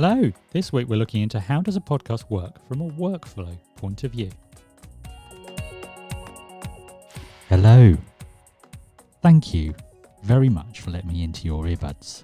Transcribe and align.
Hello, 0.00 0.30
this 0.52 0.72
week 0.72 0.86
we're 0.86 0.94
looking 0.94 1.22
into 1.22 1.40
how 1.40 1.60
does 1.60 1.74
a 1.74 1.80
podcast 1.80 2.30
work 2.30 2.64
from 2.68 2.82
a 2.82 2.90
workflow 2.90 3.58
point 3.74 4.04
of 4.04 4.12
view. 4.12 4.30
Hello. 7.48 7.96
Thank 9.22 9.52
you 9.52 9.74
very 10.22 10.48
much 10.48 10.82
for 10.82 10.92
letting 10.92 11.10
me 11.10 11.24
into 11.24 11.46
your 11.46 11.64
earbuds. 11.64 12.22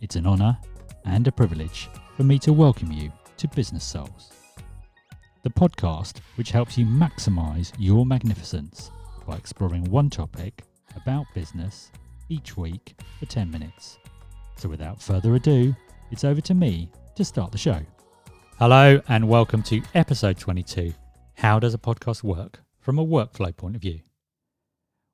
It's 0.00 0.16
an 0.16 0.26
honour 0.26 0.56
and 1.04 1.28
a 1.28 1.30
privilege 1.30 1.90
for 2.16 2.24
me 2.24 2.38
to 2.38 2.54
welcome 2.54 2.90
you 2.90 3.12
to 3.36 3.48
Business 3.48 3.84
Souls, 3.84 4.32
the 5.42 5.50
podcast 5.50 6.20
which 6.36 6.52
helps 6.52 6.78
you 6.78 6.86
maximise 6.86 7.70
your 7.78 8.06
magnificence 8.06 8.90
by 9.26 9.36
exploring 9.36 9.84
one 9.90 10.08
topic 10.08 10.62
about 10.96 11.26
business 11.34 11.90
each 12.30 12.56
week 12.56 12.98
for 13.18 13.26
10 13.26 13.50
minutes. 13.50 13.98
So 14.56 14.70
without 14.70 15.02
further 15.02 15.34
ado, 15.34 15.76
it's 16.10 16.24
over 16.24 16.40
to 16.40 16.54
me 16.54 16.90
to 17.14 17.24
start 17.24 17.52
the 17.52 17.58
show. 17.58 17.80
Hello, 18.58 19.00
and 19.08 19.28
welcome 19.28 19.62
to 19.64 19.82
episode 19.94 20.38
22 20.38 20.92
How 21.34 21.58
Does 21.58 21.74
a 21.74 21.78
Podcast 21.78 22.22
Work 22.22 22.60
from 22.80 22.98
a 22.98 23.06
Workflow 23.06 23.56
Point 23.56 23.76
of 23.76 23.82
View? 23.82 24.00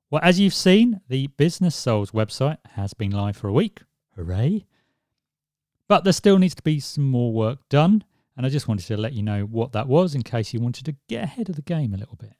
Well, 0.09 0.21
as 0.23 0.39
you've 0.39 0.53
seen, 0.53 1.01
the 1.09 1.27
Business 1.27 1.75
Souls 1.75 2.11
website 2.11 2.57
has 2.71 2.93
been 2.93 3.11
live 3.11 3.37
for 3.37 3.47
a 3.47 3.53
week. 3.53 3.81
Hooray! 4.15 4.65
But 5.87 6.03
there 6.03 6.13
still 6.13 6.39
needs 6.39 6.55
to 6.55 6.63
be 6.63 6.79
some 6.79 7.03
more 7.03 7.33
work 7.33 7.59
done, 7.69 8.03
and 8.37 8.45
I 8.45 8.49
just 8.49 8.67
wanted 8.67 8.87
to 8.87 8.97
let 8.97 9.13
you 9.13 9.23
know 9.23 9.41
what 9.43 9.73
that 9.73 9.87
was 9.87 10.15
in 10.15 10.23
case 10.23 10.53
you 10.53 10.59
wanted 10.59 10.85
to 10.85 10.95
get 11.07 11.23
ahead 11.23 11.49
of 11.49 11.55
the 11.55 11.61
game 11.61 11.93
a 11.93 11.97
little 11.97 12.15
bit. 12.15 12.33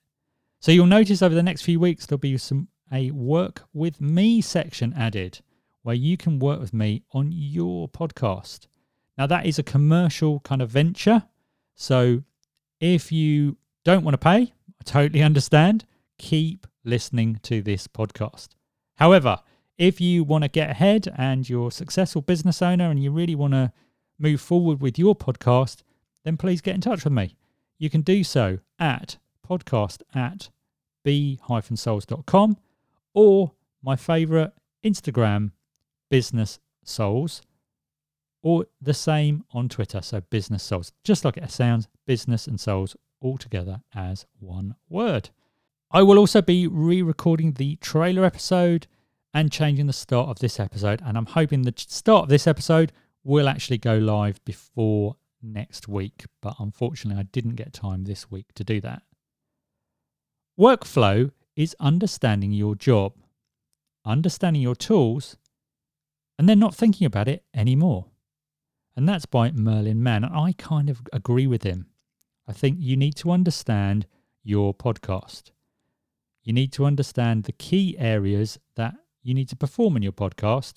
So 0.59 0.71
you'll 0.71 0.87
notice 0.87 1.21
over 1.21 1.35
the 1.35 1.43
next 1.43 1.61
few 1.61 1.79
weeks 1.79 2.05
there'll 2.05 2.19
be 2.19 2.37
some 2.37 2.69
a 2.91 3.11
work 3.11 3.63
with 3.73 3.99
me 3.99 4.41
section 4.41 4.93
added 4.93 5.39
where 5.85 5.95
you 5.95 6.17
can 6.17 6.39
work 6.39 6.59
with 6.59 6.73
me 6.73 7.03
on 7.11 7.31
your 7.31 7.87
podcast. 7.87 8.65
Now, 9.19 9.27
that 9.27 9.45
is 9.45 9.59
a 9.59 9.63
commercial 9.63 10.39
kind 10.39 10.59
of 10.59 10.71
venture. 10.71 11.25
So, 11.75 12.23
if 12.79 13.11
you 13.11 13.57
don't 13.83 14.03
want 14.03 14.15
to 14.15 14.17
pay, 14.17 14.51
I 14.51 14.83
totally 14.83 15.21
understand. 15.21 15.85
Keep 16.17 16.65
listening 16.83 17.39
to 17.43 17.61
this 17.61 17.87
podcast. 17.87 18.47
However, 18.95 19.37
if 19.77 20.01
you 20.01 20.23
want 20.23 20.43
to 20.43 20.47
get 20.47 20.71
ahead 20.71 21.07
and 21.17 21.47
you're 21.47 21.67
a 21.67 21.71
successful 21.71 22.23
business 22.23 22.63
owner 22.63 22.89
and 22.89 23.03
you 23.03 23.11
really 23.11 23.35
want 23.35 23.53
to 23.53 23.71
move 24.17 24.41
forward 24.41 24.81
with 24.81 24.97
your 24.97 25.15
podcast, 25.15 25.83
then 26.23 26.35
please 26.35 26.61
get 26.61 26.73
in 26.73 26.81
touch 26.81 27.03
with 27.03 27.13
me. 27.13 27.35
You 27.77 27.91
can 27.91 28.01
do 28.01 28.23
so 28.23 28.57
at 28.79 29.17
podcast 29.47 30.01
at 30.15 30.49
b-souls.com 31.03 32.57
or 33.13 33.51
my 33.83 33.95
favorite 33.95 34.51
Instagram 34.83 35.51
business 36.15 36.59
souls 36.85 37.41
or 38.41 38.65
the 38.79 38.93
same 38.93 39.43
on 39.51 39.67
Twitter. 39.67 40.01
So 40.01 40.21
business 40.21 40.63
souls, 40.63 40.93
just 41.03 41.25
like 41.25 41.35
it 41.35 41.51
sounds, 41.51 41.89
business 42.07 42.47
and 42.47 42.57
souls 42.57 42.95
all 43.19 43.37
together 43.37 43.81
as 43.93 44.25
one 44.39 44.75
word. 44.87 45.29
I 45.91 46.03
will 46.03 46.17
also 46.17 46.41
be 46.41 46.67
re 46.67 47.01
recording 47.01 47.51
the 47.51 47.75
trailer 47.81 48.23
episode 48.23 48.87
and 49.33 49.51
changing 49.51 49.87
the 49.87 49.91
start 49.91 50.29
of 50.29 50.39
this 50.39 50.57
episode. 50.57 51.01
And 51.05 51.17
I'm 51.17 51.25
hoping 51.25 51.63
the 51.63 51.73
start 51.75 52.23
of 52.23 52.29
this 52.29 52.47
episode 52.47 52.93
will 53.25 53.49
actually 53.49 53.79
go 53.79 53.97
live 53.97 54.39
before 54.45 55.17
next 55.43 55.89
week. 55.89 56.23
But 56.41 56.55
unfortunately, 56.59 57.19
I 57.19 57.27
didn't 57.33 57.55
get 57.55 57.73
time 57.73 58.05
this 58.05 58.31
week 58.31 58.53
to 58.55 58.63
do 58.63 58.79
that. 58.79 59.01
Workflow 60.57 61.31
is 61.57 61.75
understanding 61.81 62.53
your 62.53 62.75
job, 62.75 63.15
understanding 64.05 64.61
your 64.61 64.75
tools, 64.75 65.35
and 66.37 66.49
then 66.49 66.59
not 66.59 66.75
thinking 66.75 67.05
about 67.05 67.27
it 67.27 67.43
anymore. 67.53 68.07
And 68.95 69.07
that's 69.07 69.25
by 69.25 69.51
Merlin 69.51 70.01
Mann. 70.01 70.23
I 70.23 70.53
kind 70.53 70.89
of 70.89 71.01
agree 71.11 71.47
with 71.47 71.63
him. 71.63 71.87
I 72.47 72.53
think 72.53 72.77
you 72.79 72.95
need 72.95 73.15
to 73.17 73.31
understand 73.31 74.05
your 74.43 74.73
podcast. 74.73 75.51
You 76.43 76.53
need 76.53 76.71
to 76.73 76.85
understand 76.85 77.43
the 77.43 77.51
key 77.51 77.97
areas 77.97 78.59
that 78.75 78.95
you 79.23 79.33
need 79.33 79.49
to 79.49 79.55
perform 79.55 79.97
in 79.97 80.03
your 80.03 80.11
podcast. 80.11 80.75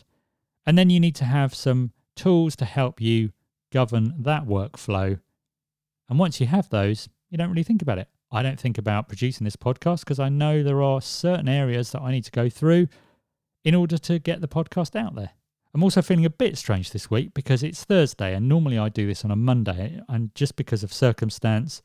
And 0.66 0.76
then 0.78 0.90
you 0.90 0.98
need 0.98 1.14
to 1.16 1.24
have 1.24 1.54
some 1.54 1.92
tools 2.16 2.56
to 2.56 2.64
help 2.64 3.00
you 3.00 3.32
govern 3.70 4.14
that 4.22 4.46
workflow. 4.46 5.20
And 6.08 6.18
once 6.18 6.40
you 6.40 6.46
have 6.46 6.70
those, 6.70 7.08
you 7.28 7.36
don't 7.36 7.50
really 7.50 7.62
think 7.62 7.82
about 7.82 7.98
it. 7.98 8.08
I 8.30 8.42
don't 8.42 8.58
think 8.58 8.78
about 8.78 9.08
producing 9.08 9.44
this 9.44 9.56
podcast 9.56 10.00
because 10.00 10.18
I 10.18 10.28
know 10.28 10.62
there 10.62 10.82
are 10.82 11.00
certain 11.00 11.48
areas 11.48 11.92
that 11.92 12.02
I 12.02 12.10
need 12.10 12.24
to 12.24 12.30
go 12.30 12.48
through 12.48 12.88
in 13.64 13.74
order 13.74 13.98
to 13.98 14.18
get 14.18 14.40
the 14.40 14.48
podcast 14.48 14.96
out 14.96 15.14
there. 15.14 15.30
I'm 15.74 15.82
also 15.82 16.02
feeling 16.02 16.24
a 16.24 16.30
bit 16.30 16.56
strange 16.56 16.90
this 16.90 17.10
week 17.10 17.34
because 17.34 17.62
it's 17.62 17.84
Thursday 17.84 18.34
and 18.34 18.48
normally 18.48 18.78
I 18.78 18.88
do 18.88 19.06
this 19.06 19.24
on 19.24 19.30
a 19.30 19.36
Monday 19.36 20.00
and 20.08 20.34
just 20.34 20.56
because 20.56 20.82
of 20.82 20.92
circumstance 20.92 21.82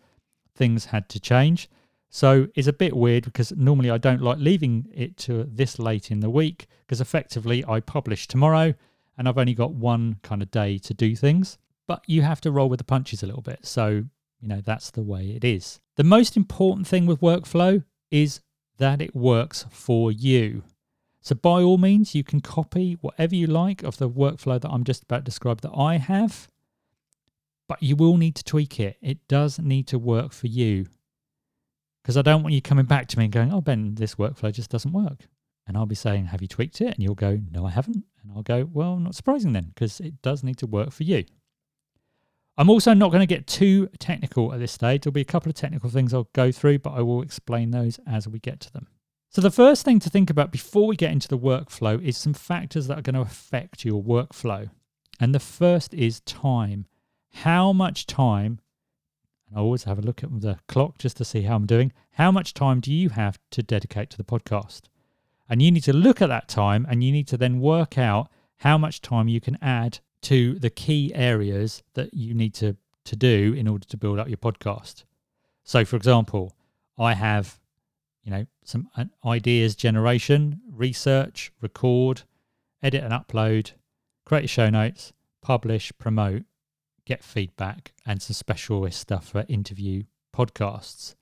things 0.55 0.85
had 0.85 1.09
to 1.09 1.19
change. 1.19 1.69
So 2.09 2.47
it's 2.55 2.67
a 2.67 2.73
bit 2.73 2.95
weird 2.95 3.25
because 3.25 3.51
normally 3.55 3.89
I 3.89 3.97
don't 3.97 4.21
like 4.21 4.37
leaving 4.37 4.87
it 4.93 5.17
to 5.17 5.43
this 5.45 5.79
late 5.79 6.11
in 6.11 6.19
the 6.19 6.29
week 6.29 6.67
because 6.81 7.01
effectively 7.01 7.65
I 7.67 7.79
publish 7.79 8.27
tomorrow 8.27 8.73
and 9.17 9.27
I've 9.27 9.37
only 9.37 9.53
got 9.53 9.73
one 9.73 10.17
kind 10.21 10.41
of 10.41 10.51
day 10.51 10.77
to 10.77 10.93
do 10.93 11.15
things. 11.15 11.57
But 11.87 12.03
you 12.07 12.21
have 12.21 12.39
to 12.41 12.51
roll 12.51 12.69
with 12.69 12.77
the 12.77 12.85
punches 12.85 13.23
a 13.23 13.25
little 13.25 13.41
bit. 13.41 13.65
So, 13.65 14.05
you 14.39 14.47
know, 14.47 14.61
that's 14.61 14.91
the 14.91 15.01
way 15.01 15.31
it 15.31 15.43
is. 15.43 15.79
The 15.95 16.03
most 16.03 16.37
important 16.37 16.87
thing 16.87 17.05
with 17.05 17.19
workflow 17.19 17.83
is 18.09 18.41
that 18.77 19.01
it 19.01 19.15
works 19.15 19.65
for 19.69 20.11
you. 20.11 20.63
So, 21.23 21.35
by 21.35 21.61
all 21.61 21.77
means, 21.77 22.13
you 22.13 22.23
can 22.23 22.41
copy 22.41 22.97
whatever 22.99 23.33
you 23.33 23.47
like 23.47 23.81
of 23.81 23.97
the 23.97 24.09
workflow 24.09 24.59
that 24.59 24.69
I'm 24.69 24.83
just 24.83 25.03
about 25.03 25.19
to 25.19 25.23
describe 25.23 25.61
that 25.61 25.71
I 25.71 25.95
have, 25.95 26.49
but 27.69 27.81
you 27.81 27.95
will 27.95 28.17
need 28.17 28.35
to 28.35 28.43
tweak 28.43 28.77
it. 28.77 28.97
It 29.01 29.25
does 29.29 29.57
need 29.57 29.87
to 29.87 29.97
work 29.97 30.33
for 30.33 30.47
you. 30.47 30.85
Because 32.03 32.17
I 32.17 32.23
don't 32.23 32.43
want 32.43 32.53
you 32.53 32.61
coming 32.61 32.83
back 32.83 33.07
to 33.07 33.17
me 33.17 33.23
and 33.23 33.33
going, 33.33 33.53
oh, 33.53 33.61
Ben, 33.61 33.95
this 33.95 34.15
workflow 34.15 34.51
just 34.51 34.69
doesn't 34.69 34.91
work. 34.91 35.29
And 35.65 35.77
I'll 35.77 35.85
be 35.85 35.95
saying, 35.95 36.25
have 36.25 36.41
you 36.41 36.49
tweaked 36.49 36.81
it? 36.81 36.93
And 36.93 37.01
you'll 37.01 37.15
go, 37.15 37.39
no, 37.51 37.65
I 37.65 37.69
haven't. 37.69 38.03
And 38.21 38.31
I'll 38.35 38.43
go, 38.43 38.69
well, 38.73 38.97
not 38.97 39.15
surprising 39.15 39.53
then, 39.53 39.71
because 39.73 40.01
it 40.01 40.21
does 40.21 40.43
need 40.43 40.57
to 40.57 40.67
work 40.67 40.91
for 40.91 41.03
you. 41.03 41.23
I'm 42.57 42.69
also 42.69 42.93
not 42.93 43.11
going 43.11 43.21
to 43.21 43.33
get 43.33 43.47
too 43.47 43.87
technical 43.97 44.51
at 44.53 44.59
this 44.59 44.73
stage. 44.73 45.03
There'll 45.03 45.13
be 45.13 45.21
a 45.21 45.25
couple 45.25 45.49
of 45.49 45.55
technical 45.55 45.89
things 45.89 46.13
I'll 46.13 46.27
go 46.33 46.51
through, 46.51 46.79
but 46.79 46.91
I 46.91 46.99
will 46.99 47.21
explain 47.21 47.71
those 47.71 47.97
as 48.05 48.27
we 48.27 48.39
get 48.39 48.59
to 48.59 48.73
them. 48.73 48.87
So, 49.33 49.41
the 49.41 49.49
first 49.49 49.83
thing 49.83 49.97
to 50.01 50.11
think 50.11 50.29
about 50.29 50.51
before 50.51 50.85
we 50.85 50.95
get 50.95 51.11
into 51.11 51.27
the 51.27 51.39
workflow 51.39 51.99
is 51.99 52.15
some 52.15 52.35
factors 52.35 52.85
that 52.85 52.99
are 52.99 53.01
going 53.01 53.15
to 53.15 53.21
affect 53.21 53.83
your 53.83 54.03
workflow. 54.03 54.69
And 55.19 55.33
the 55.33 55.39
first 55.39 55.91
is 55.95 56.19
time. 56.19 56.85
How 57.31 57.73
much 57.73 58.05
time, 58.05 58.59
and 59.47 59.57
I 59.57 59.61
always 59.61 59.85
have 59.85 59.97
a 59.97 60.03
look 60.03 60.23
at 60.23 60.41
the 60.41 60.59
clock 60.67 60.99
just 60.99 61.17
to 61.17 61.25
see 61.25 61.41
how 61.41 61.55
I'm 61.55 61.65
doing, 61.65 61.91
how 62.11 62.31
much 62.31 62.53
time 62.53 62.79
do 62.79 62.93
you 62.93 63.09
have 63.09 63.39
to 63.49 63.63
dedicate 63.63 64.11
to 64.11 64.17
the 64.17 64.23
podcast? 64.23 64.81
And 65.49 65.63
you 65.63 65.71
need 65.71 65.83
to 65.85 65.93
look 65.93 66.21
at 66.21 66.29
that 66.29 66.47
time 66.47 66.85
and 66.87 67.03
you 67.03 67.11
need 67.11 67.27
to 67.29 67.37
then 67.37 67.59
work 67.59 67.97
out 67.97 68.29
how 68.57 68.77
much 68.77 69.01
time 69.01 69.27
you 69.27 69.41
can 69.41 69.57
add 69.63 69.97
to 70.23 70.59
the 70.59 70.69
key 70.69 71.11
areas 71.15 71.81
that 71.95 72.13
you 72.13 72.35
need 72.35 72.53
to, 72.53 72.77
to 73.05 73.15
do 73.15 73.55
in 73.57 73.67
order 73.67 73.87
to 73.87 73.97
build 73.97 74.19
up 74.19 74.27
your 74.27 74.37
podcast. 74.37 75.05
So, 75.63 75.85
for 75.85 75.95
example, 75.95 76.53
I 76.99 77.15
have 77.15 77.59
you 78.23 78.31
know, 78.31 78.45
some 78.63 78.89
uh, 78.97 79.05
ideas 79.25 79.75
generation, 79.75 80.61
research, 80.71 81.51
record, 81.61 82.23
edit 82.81 83.03
and 83.03 83.13
upload, 83.13 83.71
create 84.25 84.49
show 84.49 84.69
notes, 84.69 85.13
publish, 85.41 85.91
promote, 85.97 86.43
get 87.05 87.23
feedback, 87.23 87.93
and 88.05 88.21
some 88.21 88.33
specialist 88.33 88.99
stuff 88.99 89.29
for 89.29 89.45
interview 89.49 90.03
podcasts. 90.35 91.15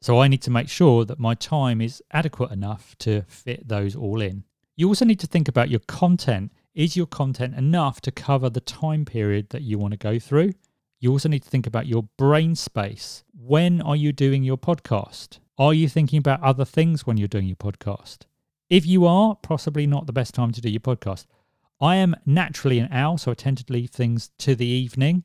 So 0.00 0.20
I 0.20 0.28
need 0.28 0.42
to 0.42 0.50
make 0.50 0.68
sure 0.68 1.04
that 1.04 1.20
my 1.20 1.34
time 1.34 1.80
is 1.80 2.02
adequate 2.10 2.50
enough 2.50 2.96
to 2.98 3.22
fit 3.28 3.68
those 3.68 3.94
all 3.94 4.20
in. 4.20 4.44
You 4.74 4.88
also 4.88 5.04
need 5.04 5.20
to 5.20 5.26
think 5.26 5.46
about 5.46 5.70
your 5.70 5.80
content. 5.80 6.52
Is 6.74 6.96
your 6.96 7.06
content 7.06 7.54
enough 7.54 8.00
to 8.00 8.10
cover 8.10 8.48
the 8.48 8.60
time 8.60 9.04
period 9.04 9.50
that 9.50 9.62
you 9.62 9.78
want 9.78 9.92
to 9.92 9.98
go 9.98 10.18
through? 10.18 10.54
You 10.98 11.10
also 11.10 11.28
need 11.28 11.42
to 11.42 11.50
think 11.50 11.66
about 11.66 11.86
your 11.86 12.04
brain 12.16 12.54
space. 12.54 13.22
When 13.32 13.80
are 13.80 13.96
you 13.96 14.12
doing 14.12 14.42
your 14.42 14.56
podcast? 14.56 15.38
Are 15.62 15.72
you 15.72 15.88
thinking 15.88 16.18
about 16.18 16.42
other 16.42 16.64
things 16.64 17.06
when 17.06 17.16
you're 17.16 17.28
doing 17.28 17.46
your 17.46 17.54
podcast? 17.54 18.22
If 18.68 18.84
you 18.84 19.06
are, 19.06 19.36
possibly 19.36 19.86
not 19.86 20.06
the 20.06 20.12
best 20.12 20.34
time 20.34 20.50
to 20.50 20.60
do 20.60 20.68
your 20.68 20.80
podcast. 20.80 21.26
I 21.80 21.94
am 21.94 22.16
naturally 22.26 22.80
an 22.80 22.88
owl, 22.90 23.16
so 23.16 23.30
I 23.30 23.34
tend 23.34 23.58
to 23.58 23.72
leave 23.72 23.90
things 23.90 24.32
to 24.38 24.56
the 24.56 24.66
evening. 24.66 25.22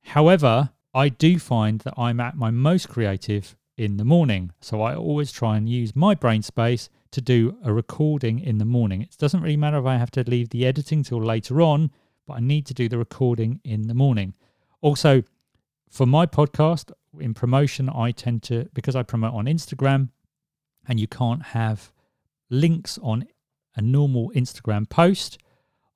However, 0.00 0.70
I 0.94 1.10
do 1.10 1.38
find 1.38 1.80
that 1.80 1.92
I'm 1.98 2.20
at 2.20 2.38
my 2.38 2.50
most 2.50 2.88
creative 2.88 3.54
in 3.76 3.98
the 3.98 4.04
morning. 4.06 4.50
So 4.62 4.80
I 4.80 4.94
always 4.94 5.30
try 5.30 5.58
and 5.58 5.68
use 5.68 5.94
my 5.94 6.14
brain 6.14 6.40
space 6.40 6.88
to 7.10 7.20
do 7.20 7.58
a 7.62 7.70
recording 7.70 8.38
in 8.38 8.56
the 8.56 8.64
morning. 8.64 9.02
It 9.02 9.14
doesn't 9.18 9.42
really 9.42 9.58
matter 9.58 9.76
if 9.76 9.84
I 9.84 9.98
have 9.98 10.10
to 10.12 10.24
leave 10.26 10.48
the 10.48 10.64
editing 10.64 11.02
till 11.02 11.22
later 11.22 11.60
on, 11.60 11.90
but 12.26 12.38
I 12.38 12.40
need 12.40 12.64
to 12.64 12.72
do 12.72 12.88
the 12.88 12.96
recording 12.96 13.60
in 13.62 13.88
the 13.88 13.94
morning. 13.94 14.32
Also, 14.80 15.22
for 15.90 16.06
my 16.06 16.24
podcast, 16.24 16.92
in 17.20 17.34
promotion, 17.34 17.88
I 17.88 18.10
tend 18.12 18.42
to, 18.44 18.68
because 18.74 18.96
I 18.96 19.02
promote 19.02 19.34
on 19.34 19.46
Instagram 19.46 20.10
and 20.88 20.98
you 21.00 21.06
can't 21.06 21.42
have 21.42 21.92
links 22.50 22.98
on 23.02 23.26
a 23.74 23.82
normal 23.82 24.30
Instagram 24.34 24.88
post, 24.88 25.38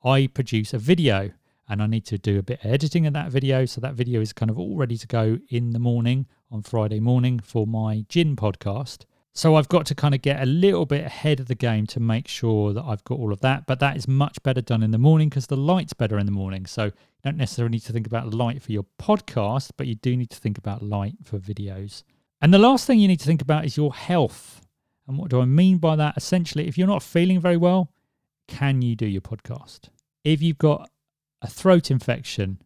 I 0.04 0.26
produce 0.26 0.74
a 0.74 0.78
video. 0.78 1.30
and 1.70 1.80
I 1.80 1.86
need 1.86 2.04
to 2.06 2.18
do 2.18 2.36
a 2.36 2.42
bit 2.42 2.64
of 2.64 2.70
editing 2.70 3.06
of 3.06 3.12
that 3.12 3.30
video. 3.30 3.64
So 3.64 3.80
that 3.80 3.94
video 3.94 4.20
is 4.20 4.32
kind 4.32 4.50
of 4.50 4.58
all 4.58 4.76
ready 4.76 4.96
to 4.98 5.06
go 5.06 5.38
in 5.48 5.70
the 5.70 5.78
morning 5.78 6.26
on 6.50 6.62
Friday 6.62 6.98
morning 6.98 7.38
for 7.38 7.64
my 7.64 8.04
gin 8.08 8.34
podcast. 8.34 9.04
So 9.32 9.54
I've 9.54 9.68
got 9.68 9.86
to 9.86 9.94
kind 9.94 10.14
of 10.14 10.22
get 10.22 10.42
a 10.42 10.46
little 10.46 10.86
bit 10.86 11.04
ahead 11.04 11.38
of 11.38 11.46
the 11.46 11.54
game 11.54 11.86
to 11.88 12.00
make 12.00 12.26
sure 12.26 12.72
that 12.72 12.84
I've 12.84 13.04
got 13.04 13.18
all 13.18 13.32
of 13.32 13.40
that. 13.40 13.66
But 13.66 13.78
that 13.78 13.96
is 13.96 14.08
much 14.08 14.42
better 14.42 14.60
done 14.60 14.82
in 14.82 14.90
the 14.90 14.98
morning 14.98 15.28
because 15.28 15.46
the 15.46 15.56
light's 15.56 15.92
better 15.92 16.18
in 16.18 16.26
the 16.26 16.32
morning. 16.32 16.66
So 16.66 16.86
you 16.86 16.92
don't 17.22 17.36
necessarily 17.36 17.72
need 17.72 17.84
to 17.84 17.92
think 17.92 18.06
about 18.06 18.34
light 18.34 18.60
for 18.60 18.72
your 18.72 18.86
podcast, 19.00 19.70
but 19.76 19.86
you 19.86 19.94
do 19.94 20.16
need 20.16 20.30
to 20.30 20.36
think 20.36 20.58
about 20.58 20.82
light 20.82 21.14
for 21.22 21.38
videos. 21.38 22.02
And 22.40 22.52
the 22.52 22.58
last 22.58 22.86
thing 22.86 22.98
you 22.98 23.08
need 23.08 23.20
to 23.20 23.26
think 23.26 23.42
about 23.42 23.64
is 23.64 23.76
your 23.76 23.94
health. 23.94 24.62
And 25.06 25.16
what 25.16 25.30
do 25.30 25.40
I 25.40 25.44
mean 25.44 25.78
by 25.78 25.94
that? 25.96 26.16
Essentially, 26.16 26.66
if 26.66 26.76
you're 26.76 26.86
not 26.86 27.02
feeling 27.02 27.40
very 27.40 27.56
well, 27.56 27.92
can 28.48 28.82
you 28.82 28.96
do 28.96 29.06
your 29.06 29.20
podcast? 29.20 29.90
If 30.24 30.42
you've 30.42 30.58
got 30.58 30.90
a 31.40 31.48
throat 31.48 31.90
infection, 31.90 32.60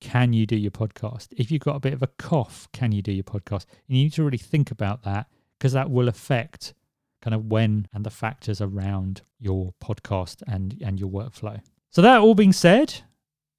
can 0.00 0.32
you 0.32 0.46
do 0.46 0.56
your 0.56 0.70
podcast? 0.70 1.28
If 1.36 1.50
you've 1.50 1.62
got 1.62 1.76
a 1.76 1.80
bit 1.80 1.92
of 1.92 2.02
a 2.02 2.06
cough, 2.06 2.68
can 2.72 2.92
you 2.92 3.02
do 3.02 3.12
your 3.12 3.24
podcast? 3.24 3.66
And 3.88 3.98
you 3.98 4.04
need 4.04 4.12
to 4.14 4.24
really 4.24 4.38
think 4.38 4.70
about 4.70 5.02
that 5.02 5.26
because 5.58 5.72
that 5.72 5.90
will 5.90 6.08
affect 6.08 6.74
kind 7.22 7.34
of 7.34 7.46
when 7.46 7.88
and 7.92 8.04
the 8.04 8.10
factors 8.10 8.60
around 8.60 9.22
your 9.38 9.74
podcast 9.82 10.42
and, 10.46 10.76
and 10.84 11.00
your 11.00 11.10
workflow. 11.10 11.60
So, 11.90 12.02
that 12.02 12.20
all 12.20 12.34
being 12.34 12.52
said, 12.52 13.02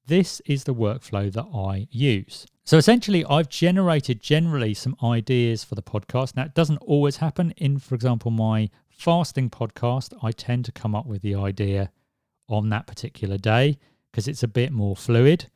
this 0.05 0.41
is 0.45 0.63
the 0.63 0.73
workflow 0.73 1.31
that 1.33 1.47
I 1.53 1.87
use. 1.91 2.45
So, 2.63 2.77
essentially, 2.77 3.25
I've 3.25 3.49
generated 3.49 4.21
generally 4.21 4.73
some 4.73 4.95
ideas 5.03 5.63
for 5.63 5.75
the 5.75 5.81
podcast. 5.81 6.35
Now, 6.35 6.43
it 6.43 6.53
doesn't 6.53 6.77
always 6.77 7.17
happen. 7.17 7.51
In, 7.57 7.79
for 7.79 7.95
example, 7.95 8.31
my 8.31 8.69
fasting 8.89 9.49
podcast, 9.49 10.13
I 10.23 10.31
tend 10.31 10.65
to 10.65 10.71
come 10.71 10.95
up 10.95 11.05
with 11.05 11.21
the 11.21 11.35
idea 11.35 11.91
on 12.49 12.69
that 12.69 12.87
particular 12.87 13.37
day 13.37 13.77
because 14.11 14.27
it's 14.27 14.43
a 14.43 14.47
bit 14.47 14.71
more 14.71 14.95
fluid. 14.95 15.49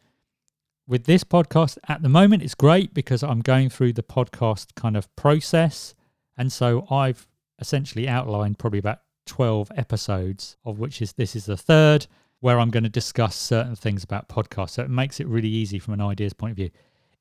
With 0.87 1.05
this 1.05 1.23
podcast 1.23 1.77
at 1.87 2.01
the 2.01 2.09
moment, 2.09 2.43
it's 2.43 2.55
great 2.55 2.93
because 2.93 3.23
I'm 3.23 3.39
going 3.39 3.69
through 3.69 3.93
the 3.93 4.03
podcast 4.03 4.75
kind 4.75 4.97
of 4.97 5.13
process 5.15 5.95
and 6.37 6.51
so 6.51 6.87
I've 6.89 7.27
essentially 7.59 8.07
outlined 8.07 8.57
probably 8.59 8.79
about 8.79 8.99
12 9.25 9.71
episodes, 9.75 10.57
of 10.65 10.79
which 10.79 11.01
is 11.01 11.13
this 11.13 11.35
is 11.35 11.45
the 11.45 11.57
third, 11.57 12.07
where 12.39 12.59
I'm 12.59 12.71
going 12.71 12.83
to 12.83 12.89
discuss 12.89 13.35
certain 13.35 13.75
things 13.75 14.03
about 14.03 14.27
podcasts. 14.27 14.71
So 14.71 14.83
it 14.83 14.89
makes 14.89 15.19
it 15.19 15.27
really 15.27 15.47
easy 15.47 15.79
from 15.79 15.93
an 15.93 16.01
ideas 16.01 16.33
point 16.33 16.51
of 16.51 16.57
view. 16.57 16.71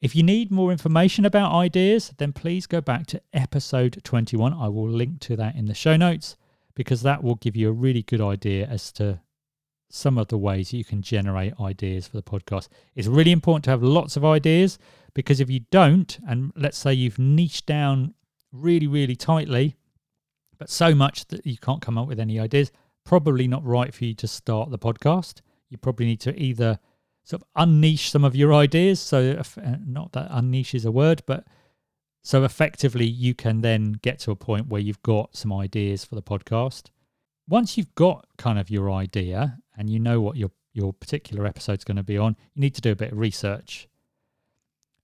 If 0.01 0.17
you 0.17 0.23
need 0.23 0.51
more 0.51 0.73
information 0.73 1.27
about 1.27 1.53
ideas, 1.53 2.13
then 2.17 2.33
please 2.33 2.67
go 2.67 2.81
back 2.81 3.07
to 3.09 3.21
episode 3.35 4.01
21. 4.03 4.55
I 4.55 4.69
will 4.69 4.89
link 4.89 5.21
to 5.21 5.37
that 5.37 5.57
in 5.57 5.67
the 5.67 5.75
show 5.75 5.97
notes 5.97 6.37
because 6.75 7.03
that 7.03 7.23
will 7.23 7.35
give 7.35 7.55
you 7.55 7.69
a 7.69 7.73
really 7.73 8.03
good 8.03 8.23
idea 8.23 8.67
as 8.67 8.91
to 8.93 9.21
some 9.91 10.17
of 10.17 10.29
the 10.29 10.39
ways 10.39 10.73
you 10.73 10.85
can 10.85 11.03
generate 11.03 11.53
ideas 11.61 12.07
for 12.07 12.17
the 12.17 12.23
podcast. 12.23 12.69
It's 12.95 13.09
really 13.09 13.33
important 13.33 13.65
to 13.65 13.71
have 13.71 13.83
lots 13.83 14.17
of 14.17 14.25
ideas 14.25 14.79
because 15.13 15.41
if 15.41 15.51
you 15.51 15.61
don't, 15.71 16.19
and 16.27 16.53
let's 16.57 16.79
say 16.79 16.95
you've 16.95 17.19
niched 17.19 17.67
down 17.67 18.15
really, 18.53 18.87
really 18.87 19.17
tightly, 19.17 19.77
but 20.59 20.71
so 20.71 20.95
much 20.95 21.27
that 21.29 21.47
you 21.47 21.57
can't 21.57 21.83
come 21.83 21.99
up 21.99 22.09
with 22.09 22.21
any 22.21 22.39
ideas. 22.39 22.71
Probably 23.05 23.49
not 23.49 23.65
right 23.65 23.95
for 23.95 24.05
you 24.05 24.15
to 24.15 24.29
start 24.29 24.71
the 24.71 24.79
podcast. 24.79 25.41
You 25.69 25.79
probably 25.79 26.07
need 26.07 26.21
to 26.21 26.39
either 26.41 26.79
sort 27.25 27.43
of 27.43 27.49
unniche 27.69 28.11
some 28.11 28.25
of 28.25 28.37
your 28.37 28.53
ideas. 28.53 29.01
So, 29.01 29.41
uh, 29.41 29.77
not 29.87 30.13
that 30.13 30.31
unniche 30.31 30.75
is 30.75 30.85
a 30.85 30.93
word, 30.93 31.23
but 31.27 31.47
so 32.23 32.45
effectively 32.45 33.07
you 33.07 33.35
can 33.35 33.63
then 33.63 33.93
get 34.03 34.19
to 34.21 34.31
a 34.31 34.37
point 34.37 34.69
where 34.69 34.81
you've 34.81 35.03
got 35.03 35.37
some 35.37 35.53
ideas 35.53 36.05
for 36.05 36.15
the 36.15 36.23
podcast. 36.23 36.91
Once 37.49 37.79
you've 37.79 37.95
got 37.95 38.27
kind 38.37 38.59
of 38.59 38.71
your 38.71 38.91
idea 38.91 39.59
and 39.77 39.89
you 39.89 39.99
know 39.99 40.21
what 40.21 40.37
your 40.37 40.51
your 40.73 40.93
particular 40.93 41.47
episode's 41.47 41.83
going 41.83 41.97
to 41.97 42.03
be 42.03 42.17
on, 42.17 42.37
you 42.55 42.61
need 42.61 42.75
to 42.75 42.81
do 42.81 42.93
a 42.93 42.97
bit 42.97 43.11
of 43.13 43.19
research. 43.19 43.89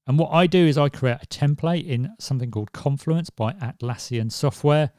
And 0.07 0.19
what 0.19 0.31
I 0.33 0.47
do 0.47 0.65
is 0.65 0.79
I 0.79 0.89
create 0.89 1.19
a 1.23 1.27
template 1.27 1.87
in 1.87 2.15
something 2.21 2.51
called 2.51 2.73
Confluence 2.73 3.29
by 3.29 3.53
Atlassian 3.55 4.31
Software. 4.31 4.93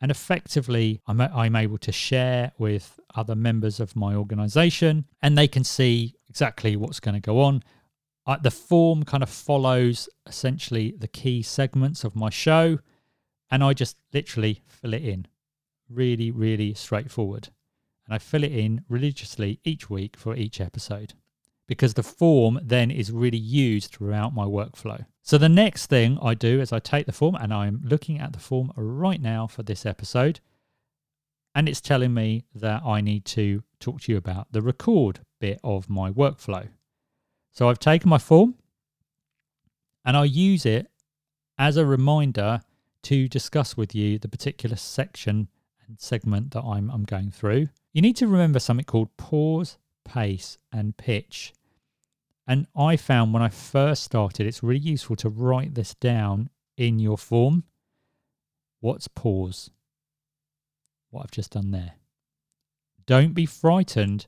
And 0.00 0.10
effectively, 0.10 1.00
I'm, 1.06 1.20
I'm 1.20 1.56
able 1.56 1.78
to 1.78 1.92
share 1.92 2.52
with 2.58 2.98
other 3.14 3.34
members 3.34 3.80
of 3.80 3.96
my 3.96 4.14
organization 4.14 5.06
and 5.22 5.38
they 5.38 5.48
can 5.48 5.64
see 5.64 6.16
exactly 6.28 6.76
what's 6.76 7.00
going 7.00 7.14
to 7.14 7.20
go 7.20 7.40
on. 7.40 7.62
The 8.42 8.50
form 8.50 9.04
kind 9.04 9.22
of 9.22 9.30
follows 9.30 10.08
essentially 10.26 10.94
the 10.98 11.08
key 11.08 11.42
segments 11.42 12.04
of 12.04 12.14
my 12.14 12.30
show. 12.30 12.78
And 13.50 13.62
I 13.62 13.72
just 13.74 13.96
literally 14.12 14.60
fill 14.66 14.94
it 14.94 15.02
in. 15.02 15.26
Really, 15.88 16.30
really 16.30 16.74
straightforward. 16.74 17.48
And 18.06 18.14
I 18.14 18.18
fill 18.18 18.44
it 18.44 18.52
in 18.52 18.84
religiously 18.88 19.60
each 19.64 19.88
week 19.88 20.16
for 20.16 20.34
each 20.34 20.60
episode 20.60 21.14
because 21.72 21.94
the 21.94 22.02
form 22.02 22.60
then 22.62 22.90
is 22.90 23.10
really 23.10 23.38
used 23.38 23.92
throughout 23.92 24.34
my 24.34 24.44
workflow. 24.44 25.06
So 25.22 25.38
the 25.38 25.48
next 25.48 25.86
thing 25.86 26.18
I 26.20 26.34
do 26.34 26.60
is 26.60 26.70
I 26.70 26.80
take 26.80 27.06
the 27.06 27.12
form 27.12 27.34
and 27.34 27.54
I'm 27.54 27.80
looking 27.82 28.18
at 28.18 28.34
the 28.34 28.38
form 28.38 28.72
right 28.76 29.20
now 29.22 29.46
for 29.46 29.62
this 29.62 29.86
episode 29.86 30.40
and 31.54 31.68
it's 31.68 31.80
telling 31.80 32.12
me 32.12 32.44
that 32.54 32.82
I 32.84 33.00
need 33.00 33.24
to 33.26 33.62
talk 33.80 34.02
to 34.02 34.12
you 34.12 34.18
about 34.18 34.48
the 34.52 34.60
record 34.60 35.20
bit 35.40 35.60
of 35.64 35.88
my 35.88 36.10
workflow. 36.10 36.68
So 37.52 37.70
I've 37.70 37.78
taken 37.78 38.10
my 38.10 38.18
form 38.18 38.56
and 40.04 40.14
I 40.14 40.24
use 40.24 40.66
it 40.66 40.90
as 41.58 41.78
a 41.78 41.86
reminder 41.86 42.60
to 43.04 43.28
discuss 43.28 43.78
with 43.78 43.94
you 43.94 44.18
the 44.18 44.28
particular 44.28 44.76
section 44.76 45.48
and 45.86 45.98
segment 45.98 46.50
that 46.52 46.64
I'm, 46.64 46.90
I'm 46.90 47.04
going 47.04 47.30
through. 47.30 47.68
You 47.94 48.02
need 48.02 48.16
to 48.16 48.26
remember 48.26 48.58
something 48.58 48.84
called 48.84 49.16
pause, 49.16 49.78
pace, 50.04 50.58
and 50.70 50.96
pitch. 50.96 51.52
And 52.46 52.66
I 52.76 52.96
found 52.96 53.32
when 53.32 53.42
I 53.42 53.48
first 53.48 54.02
started, 54.02 54.46
it's 54.46 54.62
really 54.62 54.80
useful 54.80 55.16
to 55.16 55.28
write 55.28 55.74
this 55.74 55.94
down 55.94 56.50
in 56.76 56.98
your 56.98 57.18
form. 57.18 57.64
What's 58.80 59.08
pause? 59.08 59.70
What 61.10 61.22
I've 61.22 61.30
just 61.30 61.52
done 61.52 61.70
there. 61.70 61.94
Don't 63.06 63.34
be 63.34 63.46
frightened 63.46 64.26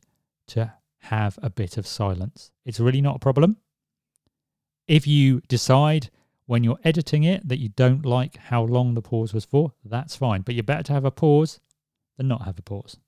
to 0.48 0.74
have 0.98 1.38
a 1.42 1.50
bit 1.50 1.76
of 1.76 1.86
silence. 1.86 2.50
It's 2.64 2.80
really 2.80 3.00
not 3.00 3.16
a 3.16 3.20
problem. 3.20 3.56
If 4.86 5.06
you 5.06 5.40
decide 5.48 6.10
when 6.46 6.62
you're 6.62 6.78
editing 6.84 7.24
it 7.24 7.48
that 7.48 7.58
you 7.58 7.70
don't 7.70 8.04
like 8.04 8.36
how 8.36 8.62
long 8.62 8.94
the 8.94 9.02
pause 9.02 9.32
was 9.32 9.44
for, 9.44 9.72
that's 9.84 10.16
fine. 10.16 10.42
But 10.42 10.54
you're 10.54 10.62
better 10.62 10.82
to 10.84 10.92
have 10.92 11.04
a 11.04 11.10
pause 11.10 11.58
than 12.16 12.28
not 12.28 12.44
have 12.44 12.58
a 12.58 12.62
pause. 12.62 12.98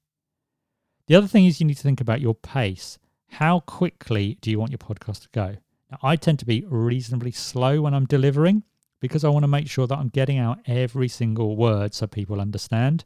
The 1.06 1.14
other 1.14 1.28
thing 1.28 1.44
is 1.44 1.60
you 1.60 1.66
need 1.66 1.76
to 1.76 1.82
think 1.82 2.00
about 2.00 2.20
your 2.20 2.34
pace 2.34 2.98
how 3.28 3.60
quickly 3.60 4.38
do 4.40 4.50
you 4.50 4.58
want 4.58 4.70
your 4.70 4.78
podcast 4.78 5.22
to 5.22 5.28
go? 5.32 5.56
Now, 5.90 5.98
I 6.02 6.16
tend 6.16 6.38
to 6.40 6.46
be 6.46 6.64
reasonably 6.66 7.32
slow 7.32 7.82
when 7.82 7.94
I'm 7.94 8.06
delivering 8.06 8.64
because 9.00 9.24
I 9.24 9.28
want 9.28 9.44
to 9.44 9.48
make 9.48 9.68
sure 9.68 9.86
that 9.86 9.98
I'm 9.98 10.08
getting 10.08 10.38
out 10.38 10.58
every 10.66 11.08
single 11.08 11.56
word 11.56 11.94
so 11.94 12.06
people 12.06 12.40
understand. 12.40 13.04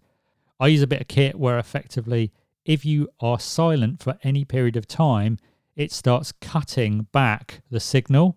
I 0.59 0.69
use 0.69 0.83
a 0.83 0.87
bit 0.87 1.01
of 1.01 1.09
kit 1.09 1.39
where 1.39 1.59
effectively, 1.59 2.33
if 2.65 2.85
you 2.85 3.09
are 3.21 3.41
silent 3.41 4.03
for 4.03 4.19
any 4.23 4.45
period 4.45 4.77
of 4.77 4.87
time, 4.87 5.39
it 5.75 5.93
starts 5.93 6.33
cutting 6.33 7.07
back 7.13 7.63
the 7.71 7.81
signal. 7.81 8.37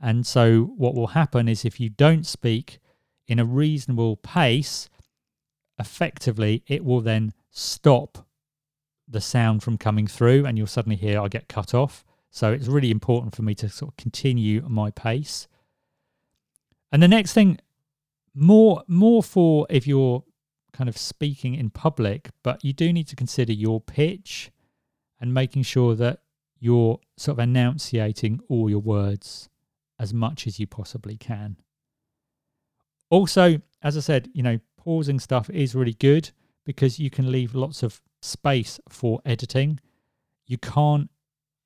And 0.00 0.26
so, 0.26 0.72
what 0.76 0.94
will 0.94 1.08
happen 1.08 1.48
is 1.48 1.64
if 1.64 1.78
you 1.78 1.88
don't 1.88 2.26
speak 2.26 2.80
in 3.28 3.38
a 3.38 3.44
reasonable 3.44 4.16
pace, 4.16 4.88
effectively, 5.78 6.64
it 6.66 6.84
will 6.84 7.00
then 7.00 7.32
stop 7.50 8.26
the 9.10 9.20
sound 9.20 9.62
from 9.62 9.76
coming 9.78 10.06
through, 10.06 10.46
and 10.46 10.56
you'll 10.56 10.66
suddenly 10.66 10.96
hear 10.96 11.20
I 11.20 11.28
get 11.28 11.48
cut 11.48 11.74
off. 11.74 12.04
So 12.30 12.52
it's 12.52 12.68
really 12.68 12.90
important 12.90 13.34
for 13.34 13.42
me 13.42 13.54
to 13.56 13.68
sort 13.68 13.92
of 13.92 13.96
continue 13.96 14.62
my 14.68 14.90
pace. 14.90 15.48
And 16.92 17.02
the 17.02 17.08
next 17.08 17.32
thing, 17.32 17.58
more 18.34 18.84
more 18.86 19.22
for 19.22 19.66
if 19.68 19.86
you're 19.86 20.24
kind 20.72 20.88
of 20.88 20.96
speaking 20.96 21.54
in 21.54 21.70
public, 21.70 22.30
but 22.42 22.64
you 22.64 22.72
do 22.72 22.92
need 22.92 23.08
to 23.08 23.16
consider 23.16 23.52
your 23.52 23.80
pitch 23.80 24.50
and 25.20 25.34
making 25.34 25.62
sure 25.62 25.94
that 25.96 26.20
you're 26.58 27.00
sort 27.16 27.38
of 27.38 27.42
enunciating 27.42 28.40
all 28.48 28.70
your 28.70 28.80
words 28.80 29.48
as 29.98 30.14
much 30.14 30.46
as 30.46 30.60
you 30.60 30.66
possibly 30.66 31.16
can. 31.16 31.56
Also, 33.10 33.60
as 33.82 33.96
I 33.96 34.00
said, 34.00 34.30
you 34.32 34.42
know, 34.42 34.60
pausing 34.76 35.18
stuff 35.18 35.50
is 35.50 35.74
really 35.74 35.94
good 35.94 36.30
because 36.64 36.98
you 36.98 37.10
can 37.10 37.32
leave 37.32 37.54
lots 37.54 37.82
of 37.82 38.00
space 38.20 38.80
for 38.88 39.20
editing. 39.24 39.80
You 40.46 40.58
can't 40.58 41.10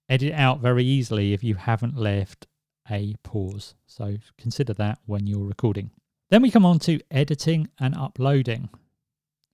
edit 0.09 0.33
out 0.33 0.61
very 0.61 0.85
easily 0.85 1.33
if 1.33 1.43
you 1.43 1.55
haven't 1.55 1.97
left 1.97 2.47
a 2.91 3.15
pause. 3.23 3.75
So 3.87 4.17
consider 4.39 4.75
that 4.75 4.99
when 5.07 5.27
you're 5.27 5.47
recording. 5.47 5.91
Then 6.31 6.43
we 6.43 6.51
come 6.51 6.67
on 6.67 6.79
to 6.81 7.01
editing 7.11 7.69
and 7.79 7.95
uploading. 7.95 8.69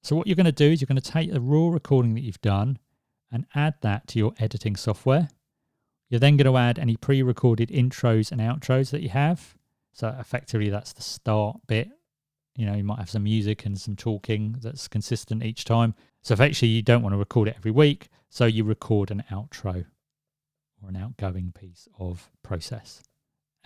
So 0.03 0.17
what 0.17 0.27
you're 0.27 0.37
going 0.37 0.47
to 0.47 0.53
do 0.53 0.71
is 0.71 0.81
you're 0.81 0.87
going 0.87 1.01
to 1.01 1.11
take 1.11 1.33
the 1.33 1.41
raw 1.41 1.69
recording 1.69 2.15
that 2.15 2.23
you've 2.23 2.41
done 2.41 2.79
and 3.31 3.47
add 3.55 3.75
that 3.83 4.09
to 4.09 4.19
your 4.19 4.33
editing 4.39 4.77
software. 4.77 5.29
You're 6.09 6.21
then 6.21 6.37
going 6.37 6.53
to 6.53 6.57
add 6.57 6.79
any 6.79 6.97
pre-recorded 6.97 7.69
intros 7.69 8.33
and 8.33 8.41
outros 8.41 8.91
that 8.91 9.03
you 9.03 9.11
have. 9.11 9.55
So 9.93 10.15
effectively 10.19 10.71
that's 10.71 10.93
the 10.93 11.03
start 11.03 11.59
bit. 11.67 11.89
You 12.57 12.67
know, 12.67 12.75
you 12.75 12.83
might 12.83 12.99
have 12.99 13.11
some 13.11 13.25
music 13.25 13.65
and 13.65 13.79
some 13.79 13.95
talking 13.95 14.57
that's 14.61 14.89
consistent 14.89 15.45
each 15.45 15.65
time. 15.65 15.95
So 16.23 16.35
actually 16.39 16.69
you 16.69 16.83
don't 16.83 17.03
want 17.03 17.15
to 17.15 17.19
record 17.19 17.49
it 17.49 17.57
every 17.57 17.71
week, 17.71 18.09
so 18.29 18.45
you 18.45 18.65
record 18.65 19.11
an 19.11 19.25
outro 19.31 19.87
or 20.83 20.89
an 20.89 20.97
outgoing 20.97 21.53
piece 21.59 21.89
of 21.99 22.31
process. 22.43 23.03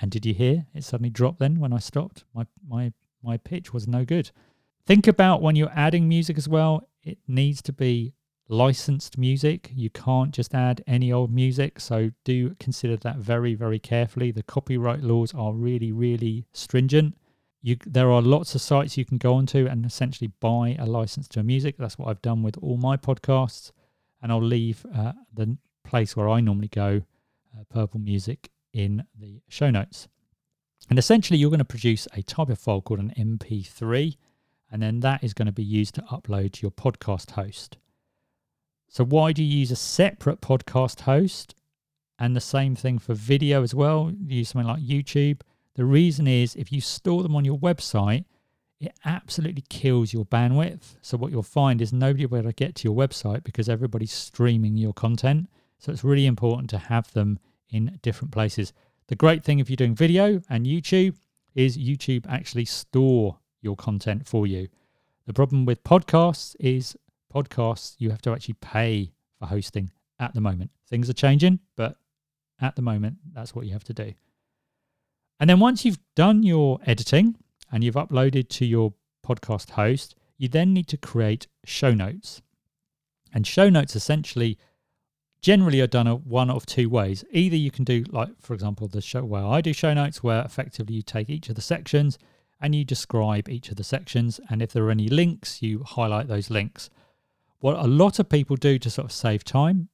And 0.00 0.10
did 0.10 0.26
you 0.26 0.34
hear 0.34 0.66
it 0.74 0.84
suddenly 0.84 1.10
dropped 1.10 1.38
then 1.38 1.60
when 1.60 1.72
I 1.72 1.78
stopped? 1.78 2.24
My 2.34 2.46
my 2.66 2.92
my 3.22 3.36
pitch 3.36 3.72
was 3.72 3.86
no 3.86 4.04
good. 4.04 4.30
Think 4.86 5.06
about 5.06 5.40
when 5.40 5.56
you're 5.56 5.72
adding 5.74 6.08
music 6.08 6.36
as 6.36 6.48
well, 6.48 6.88
it 7.02 7.18
needs 7.26 7.62
to 7.62 7.72
be 7.72 8.14
licensed 8.48 9.16
music. 9.16 9.70
You 9.74 9.90
can't 9.90 10.32
just 10.32 10.54
add 10.54 10.82
any 10.86 11.12
old 11.12 11.32
music. 11.32 11.80
So 11.80 12.10
do 12.24 12.54
consider 12.58 12.96
that 12.98 13.16
very, 13.16 13.54
very 13.54 13.78
carefully. 13.78 14.30
The 14.30 14.42
copyright 14.42 15.02
laws 15.02 15.32
are 15.34 15.52
really, 15.52 15.92
really 15.92 16.46
stringent. 16.52 17.16
You, 17.64 17.78
there 17.86 18.12
are 18.12 18.20
lots 18.20 18.54
of 18.54 18.60
sites 18.60 18.98
you 18.98 19.06
can 19.06 19.16
go 19.16 19.36
onto 19.36 19.66
and 19.66 19.86
essentially 19.86 20.30
buy 20.38 20.76
a 20.78 20.84
license 20.84 21.26
to 21.28 21.40
a 21.40 21.42
music. 21.42 21.78
That's 21.78 21.98
what 21.98 22.08
I've 22.08 22.20
done 22.20 22.42
with 22.42 22.58
all 22.58 22.76
my 22.76 22.98
podcasts. 22.98 23.72
And 24.20 24.30
I'll 24.30 24.42
leave 24.42 24.84
uh, 24.94 25.14
the 25.32 25.56
place 25.82 26.14
where 26.14 26.28
I 26.28 26.40
normally 26.40 26.68
go, 26.68 27.00
uh, 27.56 27.64
Purple 27.70 28.00
Music, 28.00 28.50
in 28.74 29.06
the 29.18 29.40
show 29.48 29.70
notes. 29.70 30.08
And 30.90 30.98
essentially, 30.98 31.38
you're 31.38 31.48
going 31.48 31.56
to 31.56 31.64
produce 31.64 32.06
a 32.12 32.20
type 32.20 32.50
of 32.50 32.58
file 32.58 32.82
called 32.82 33.00
an 33.00 33.14
MP3, 33.16 34.18
and 34.70 34.82
then 34.82 35.00
that 35.00 35.24
is 35.24 35.32
going 35.32 35.46
to 35.46 35.52
be 35.52 35.64
used 35.64 35.94
to 35.94 36.02
upload 36.02 36.52
to 36.52 36.60
your 36.60 36.70
podcast 36.70 37.30
host. 37.30 37.78
So, 38.90 39.06
why 39.06 39.32
do 39.32 39.42
you 39.42 39.60
use 39.60 39.70
a 39.70 39.76
separate 39.76 40.42
podcast 40.42 41.00
host? 41.00 41.54
And 42.18 42.36
the 42.36 42.42
same 42.42 42.76
thing 42.76 42.98
for 42.98 43.14
video 43.14 43.62
as 43.62 43.74
well. 43.74 44.12
use 44.26 44.50
something 44.50 44.68
like 44.68 44.82
YouTube. 44.82 45.40
The 45.74 45.84
reason 45.84 46.26
is 46.26 46.54
if 46.54 46.72
you 46.72 46.80
store 46.80 47.22
them 47.22 47.34
on 47.34 47.44
your 47.44 47.58
website, 47.58 48.24
it 48.80 48.92
absolutely 49.04 49.64
kills 49.68 50.12
your 50.12 50.24
bandwidth. 50.24 50.96
So, 51.00 51.16
what 51.16 51.32
you'll 51.32 51.42
find 51.42 51.80
is 51.80 51.92
nobody 51.92 52.26
will 52.26 52.36
be 52.36 52.40
able 52.40 52.50
to 52.50 52.54
get 52.54 52.74
to 52.76 52.88
your 52.88 52.96
website 52.96 53.44
because 53.44 53.68
everybody's 53.68 54.12
streaming 54.12 54.76
your 54.76 54.92
content. 54.92 55.48
So, 55.78 55.90
it's 55.90 56.04
really 56.04 56.26
important 56.26 56.70
to 56.70 56.78
have 56.78 57.12
them 57.12 57.38
in 57.70 57.98
different 58.02 58.32
places. 58.32 58.72
The 59.08 59.16
great 59.16 59.44
thing 59.44 59.58
if 59.58 59.68
you're 59.68 59.76
doing 59.76 59.94
video 59.94 60.40
and 60.48 60.66
YouTube 60.66 61.16
is 61.54 61.76
YouTube 61.76 62.26
actually 62.28 62.64
store 62.64 63.38
your 63.60 63.76
content 63.76 64.26
for 64.26 64.46
you. 64.46 64.68
The 65.26 65.32
problem 65.32 65.64
with 65.64 65.82
podcasts 65.84 66.54
is 66.60 66.96
podcasts 67.34 67.96
you 67.98 68.10
have 68.10 68.22
to 68.22 68.32
actually 68.32 68.56
pay 68.60 69.12
for 69.38 69.46
hosting 69.46 69.90
at 70.18 70.34
the 70.34 70.40
moment. 70.40 70.70
Things 70.88 71.08
are 71.08 71.14
changing, 71.14 71.60
but 71.76 71.96
at 72.60 72.76
the 72.76 72.82
moment 72.82 73.16
that's 73.32 73.54
what 73.54 73.66
you 73.66 73.72
have 73.72 73.84
to 73.84 73.94
do. 73.94 74.12
And 75.44 75.50
then 75.50 75.60
once 75.60 75.84
you've 75.84 76.00
done 76.16 76.42
your 76.42 76.78
editing 76.86 77.36
and 77.70 77.84
you've 77.84 77.96
uploaded 77.96 78.48
to 78.48 78.64
your 78.64 78.94
podcast 79.22 79.72
host, 79.72 80.14
you 80.38 80.48
then 80.48 80.72
need 80.72 80.88
to 80.88 80.96
create 80.96 81.48
show 81.66 81.92
notes. 81.92 82.40
And 83.30 83.46
show 83.46 83.68
notes 83.68 83.94
essentially 83.94 84.56
generally 85.42 85.82
are 85.82 85.86
done 85.86 86.06
one 86.06 86.48
of 86.48 86.64
two 86.64 86.88
ways. 86.88 87.26
Either 87.30 87.56
you 87.56 87.70
can 87.70 87.84
do, 87.84 88.04
like, 88.08 88.30
for 88.40 88.54
example, 88.54 88.88
the 88.88 89.02
show 89.02 89.22
where 89.22 89.44
I 89.44 89.60
do 89.60 89.74
show 89.74 89.92
notes, 89.92 90.22
where 90.22 90.42
effectively 90.42 90.94
you 90.94 91.02
take 91.02 91.28
each 91.28 91.50
of 91.50 91.56
the 91.56 91.60
sections 91.60 92.18
and 92.58 92.74
you 92.74 92.82
describe 92.82 93.46
each 93.50 93.68
of 93.68 93.76
the 93.76 93.84
sections. 93.84 94.40
And 94.48 94.62
if 94.62 94.72
there 94.72 94.84
are 94.84 94.90
any 94.90 95.08
links, 95.08 95.60
you 95.60 95.82
highlight 95.84 96.26
those 96.26 96.48
links. 96.48 96.88
What 97.58 97.76
a 97.76 97.86
lot 97.86 98.18
of 98.18 98.30
people 98.30 98.56
do 98.56 98.78
to 98.78 98.88
sort 98.88 99.04
of 99.04 99.12
save 99.12 99.44
time, 99.44 99.90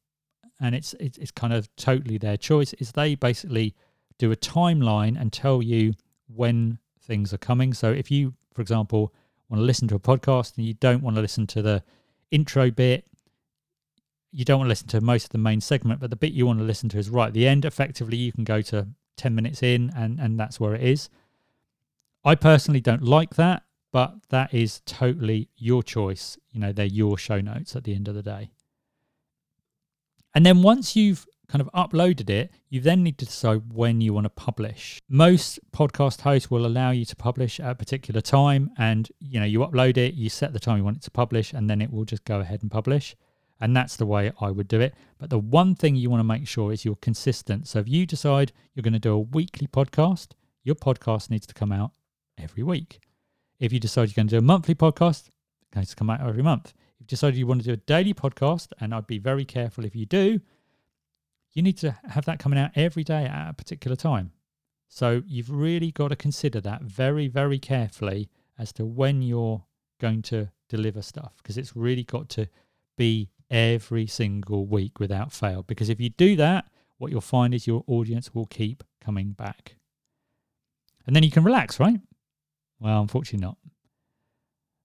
and 0.60 0.76
it's, 0.76 0.94
it's, 1.00 1.18
it's 1.18 1.32
kind 1.32 1.52
of 1.52 1.68
totally 1.74 2.18
their 2.18 2.36
choice, 2.36 2.72
is 2.74 2.92
they 2.92 3.16
basically 3.16 3.74
do 4.20 4.32
a 4.32 4.36
timeline 4.36 5.20
and 5.20 5.32
tell 5.32 5.62
you 5.62 5.94
when 6.34 6.78
things 7.02 7.32
are 7.32 7.38
coming. 7.38 7.74
So 7.74 7.90
if 7.90 8.10
you, 8.10 8.34
for 8.54 8.62
example, 8.62 9.12
want 9.48 9.60
to 9.60 9.64
listen 9.64 9.88
to 9.88 9.96
a 9.96 10.00
podcast 10.00 10.56
and 10.56 10.66
you 10.66 10.74
don't 10.74 11.02
want 11.02 11.16
to 11.16 11.22
listen 11.22 11.46
to 11.48 11.62
the 11.62 11.82
intro 12.30 12.70
bit 12.70 13.04
you 14.32 14.44
don't 14.44 14.58
want 14.58 14.66
to 14.66 14.70
listen 14.70 14.88
to 14.88 15.00
most 15.00 15.24
of 15.24 15.30
the 15.30 15.38
main 15.38 15.60
segment, 15.60 16.00
but 16.00 16.10
the 16.10 16.16
bit 16.16 16.32
you 16.32 16.46
want 16.46 16.58
to 16.58 16.64
listen 16.64 16.88
to 16.90 16.98
is 16.98 17.10
right 17.10 17.28
at 17.28 17.34
the 17.34 17.46
end. 17.46 17.64
Effectively, 17.64 18.16
you 18.16 18.32
can 18.32 18.44
go 18.44 18.62
to 18.62 18.86
10 19.16 19.34
minutes 19.34 19.62
in 19.62 19.90
and, 19.96 20.20
and 20.20 20.38
that's 20.38 20.60
where 20.60 20.74
it 20.74 20.82
is. 20.82 21.08
I 22.24 22.34
personally 22.34 22.80
don't 22.80 23.02
like 23.02 23.34
that, 23.34 23.64
but 23.92 24.14
that 24.28 24.54
is 24.54 24.82
totally 24.86 25.48
your 25.56 25.82
choice. 25.82 26.38
You 26.52 26.60
know, 26.60 26.72
they're 26.72 26.86
your 26.86 27.18
show 27.18 27.40
notes 27.40 27.74
at 27.74 27.84
the 27.84 27.94
end 27.94 28.08
of 28.08 28.14
the 28.14 28.22
day. 28.22 28.50
And 30.34 30.46
then 30.46 30.62
once 30.62 30.94
you've 30.94 31.26
kind 31.50 31.60
of 31.60 31.70
uploaded 31.72 32.30
it, 32.30 32.52
you 32.68 32.80
then 32.80 33.02
need 33.02 33.18
to 33.18 33.26
decide 33.26 33.72
when 33.72 34.00
you 34.00 34.14
want 34.14 34.24
to 34.24 34.30
publish. 34.30 35.00
Most 35.08 35.58
podcast 35.72 36.20
hosts 36.20 36.50
will 36.50 36.64
allow 36.64 36.92
you 36.92 37.04
to 37.04 37.16
publish 37.16 37.58
at 37.58 37.70
a 37.70 37.74
particular 37.74 38.20
time 38.20 38.70
and 38.78 39.10
you 39.18 39.40
know, 39.40 39.46
you 39.46 39.58
upload 39.60 39.96
it, 39.96 40.14
you 40.14 40.30
set 40.30 40.52
the 40.52 40.60
time 40.60 40.78
you 40.78 40.84
want 40.84 40.98
it 40.98 41.02
to 41.02 41.10
publish 41.10 41.52
and 41.52 41.68
then 41.68 41.82
it 41.82 41.92
will 41.92 42.04
just 42.04 42.24
go 42.24 42.38
ahead 42.38 42.62
and 42.62 42.70
publish. 42.70 43.16
And 43.60 43.76
that's 43.76 43.96
the 43.96 44.06
way 44.06 44.32
I 44.40 44.50
would 44.50 44.68
do 44.68 44.80
it. 44.80 44.94
But 45.18 45.28
the 45.28 45.38
one 45.38 45.74
thing 45.74 45.96
you 45.96 46.08
want 46.08 46.20
to 46.20 46.24
make 46.24 46.46
sure 46.46 46.72
is 46.72 46.84
you're 46.84 46.96
consistent. 46.96 47.66
So 47.68 47.80
if 47.80 47.88
you 47.88 48.06
decide 48.06 48.52
you're 48.74 48.82
going 48.82 48.94
to 48.94 48.98
do 49.00 49.12
a 49.12 49.18
weekly 49.18 49.66
podcast, 49.66 50.28
your 50.62 50.76
podcast 50.76 51.30
needs 51.30 51.46
to 51.48 51.54
come 51.54 51.72
out 51.72 51.90
every 52.38 52.62
week. 52.62 53.00
If 53.58 53.72
you 53.72 53.80
decide 53.80 54.08
you're 54.08 54.14
going 54.14 54.28
to 54.28 54.36
do 54.36 54.38
a 54.38 54.42
monthly 54.42 54.74
podcast, 54.74 55.28
it 55.72 55.76
needs 55.76 55.90
to 55.90 55.96
come 55.96 56.10
out 56.10 56.20
every 56.20 56.42
month. 56.42 56.72
If 56.94 57.00
you 57.00 57.06
decide 57.06 57.34
you 57.34 57.46
want 57.46 57.62
to 57.62 57.66
do 57.66 57.72
a 57.72 57.76
daily 57.76 58.14
podcast, 58.14 58.68
and 58.80 58.94
I'd 58.94 59.06
be 59.06 59.18
very 59.18 59.44
careful 59.44 59.84
if 59.84 59.94
you 59.94 60.06
do, 60.06 60.40
you 61.52 61.62
need 61.62 61.78
to 61.78 61.96
have 62.08 62.24
that 62.26 62.38
coming 62.38 62.58
out 62.58 62.70
every 62.74 63.04
day 63.04 63.24
at 63.24 63.50
a 63.50 63.54
particular 63.54 63.96
time. 63.96 64.32
So 64.88 65.22
you've 65.26 65.50
really 65.50 65.92
got 65.92 66.08
to 66.08 66.16
consider 66.16 66.60
that 66.62 66.82
very, 66.82 67.28
very 67.28 67.58
carefully 67.58 68.28
as 68.58 68.72
to 68.74 68.84
when 68.84 69.22
you're 69.22 69.64
going 70.00 70.22
to 70.22 70.48
deliver 70.68 71.02
stuff 71.02 71.34
because 71.38 71.56
it's 71.56 71.76
really 71.76 72.04
got 72.04 72.28
to 72.30 72.46
be 72.96 73.30
every 73.50 74.06
single 74.06 74.66
week 74.66 75.00
without 75.00 75.32
fail. 75.32 75.62
Because 75.62 75.88
if 75.88 76.00
you 76.00 76.10
do 76.10 76.36
that, 76.36 76.66
what 76.98 77.10
you'll 77.10 77.20
find 77.20 77.54
is 77.54 77.66
your 77.66 77.84
audience 77.86 78.34
will 78.34 78.46
keep 78.46 78.84
coming 79.00 79.32
back. 79.32 79.76
And 81.06 81.16
then 81.16 81.22
you 81.22 81.30
can 81.30 81.44
relax, 81.44 81.80
right? 81.80 82.00
Well, 82.78 83.00
unfortunately 83.00 83.46
not. 83.46 83.56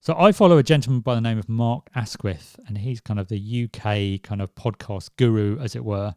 So 0.02 0.16
I 0.18 0.32
follow 0.32 0.58
a 0.58 0.64
gentleman 0.64 1.02
by 1.02 1.16
the 1.16 1.22
name 1.22 1.40
of 1.40 1.50
Mark 1.50 1.90
Asquith, 1.96 2.60
and 2.68 2.78
he's 2.78 3.02
kind 3.02 3.20
of 3.20 3.28
the 3.28 3.66
UK 3.66 4.22
kind 4.22 4.42
of 4.42 4.54
podcast 4.54 5.10
guru, 5.18 5.60
as 5.60 5.76
it 5.76 5.84
were. 5.84 6.16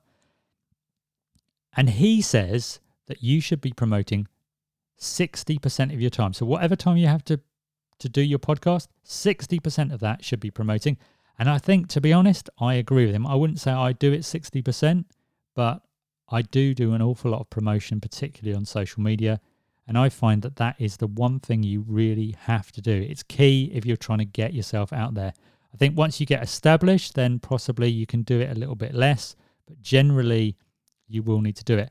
And 1.78 1.90
he 1.90 2.20
says 2.20 2.80
that 3.06 3.22
you 3.22 3.40
should 3.40 3.60
be 3.60 3.70
promoting 3.70 4.26
60% 4.98 5.94
of 5.94 6.00
your 6.00 6.10
time. 6.10 6.32
So 6.32 6.44
whatever 6.44 6.74
time 6.74 6.96
you 6.96 7.06
have 7.06 7.24
to 7.26 7.40
to 8.00 8.08
do 8.08 8.20
your 8.20 8.40
podcast, 8.40 8.88
60% 9.06 9.92
of 9.92 10.00
that 10.00 10.24
should 10.24 10.40
be 10.40 10.50
promoting. 10.50 10.96
And 11.38 11.48
I 11.48 11.58
think, 11.58 11.86
to 11.90 12.00
be 12.00 12.12
honest, 12.12 12.50
I 12.58 12.74
agree 12.74 13.06
with 13.06 13.14
him. 13.14 13.26
I 13.26 13.36
wouldn't 13.36 13.60
say 13.60 13.70
I 13.70 13.92
do 13.92 14.12
it 14.12 14.22
60%, 14.22 15.04
but 15.54 15.82
I 16.28 16.42
do 16.42 16.74
do 16.74 16.94
an 16.94 17.02
awful 17.02 17.30
lot 17.30 17.42
of 17.42 17.50
promotion, 17.50 18.00
particularly 18.00 18.56
on 18.56 18.64
social 18.64 19.02
media. 19.02 19.40
And 19.86 19.96
I 19.96 20.08
find 20.08 20.42
that 20.42 20.56
that 20.56 20.76
is 20.80 20.96
the 20.96 21.06
one 21.06 21.38
thing 21.38 21.62
you 21.62 21.84
really 21.86 22.34
have 22.40 22.72
to 22.72 22.82
do. 22.82 22.92
It's 22.92 23.22
key 23.22 23.70
if 23.72 23.86
you're 23.86 23.96
trying 23.96 24.18
to 24.18 24.24
get 24.24 24.52
yourself 24.52 24.92
out 24.92 25.14
there. 25.14 25.32
I 25.72 25.76
think 25.76 25.96
once 25.96 26.18
you 26.18 26.26
get 26.26 26.42
established, 26.42 27.14
then 27.14 27.38
possibly 27.38 27.88
you 27.88 28.06
can 28.06 28.22
do 28.22 28.40
it 28.40 28.50
a 28.50 28.58
little 28.58 28.74
bit 28.74 28.94
less, 28.94 29.36
but 29.66 29.80
generally, 29.80 30.56
you 31.08 31.22
will 31.22 31.40
need 31.40 31.56
to 31.56 31.64
do 31.64 31.76
it. 31.76 31.90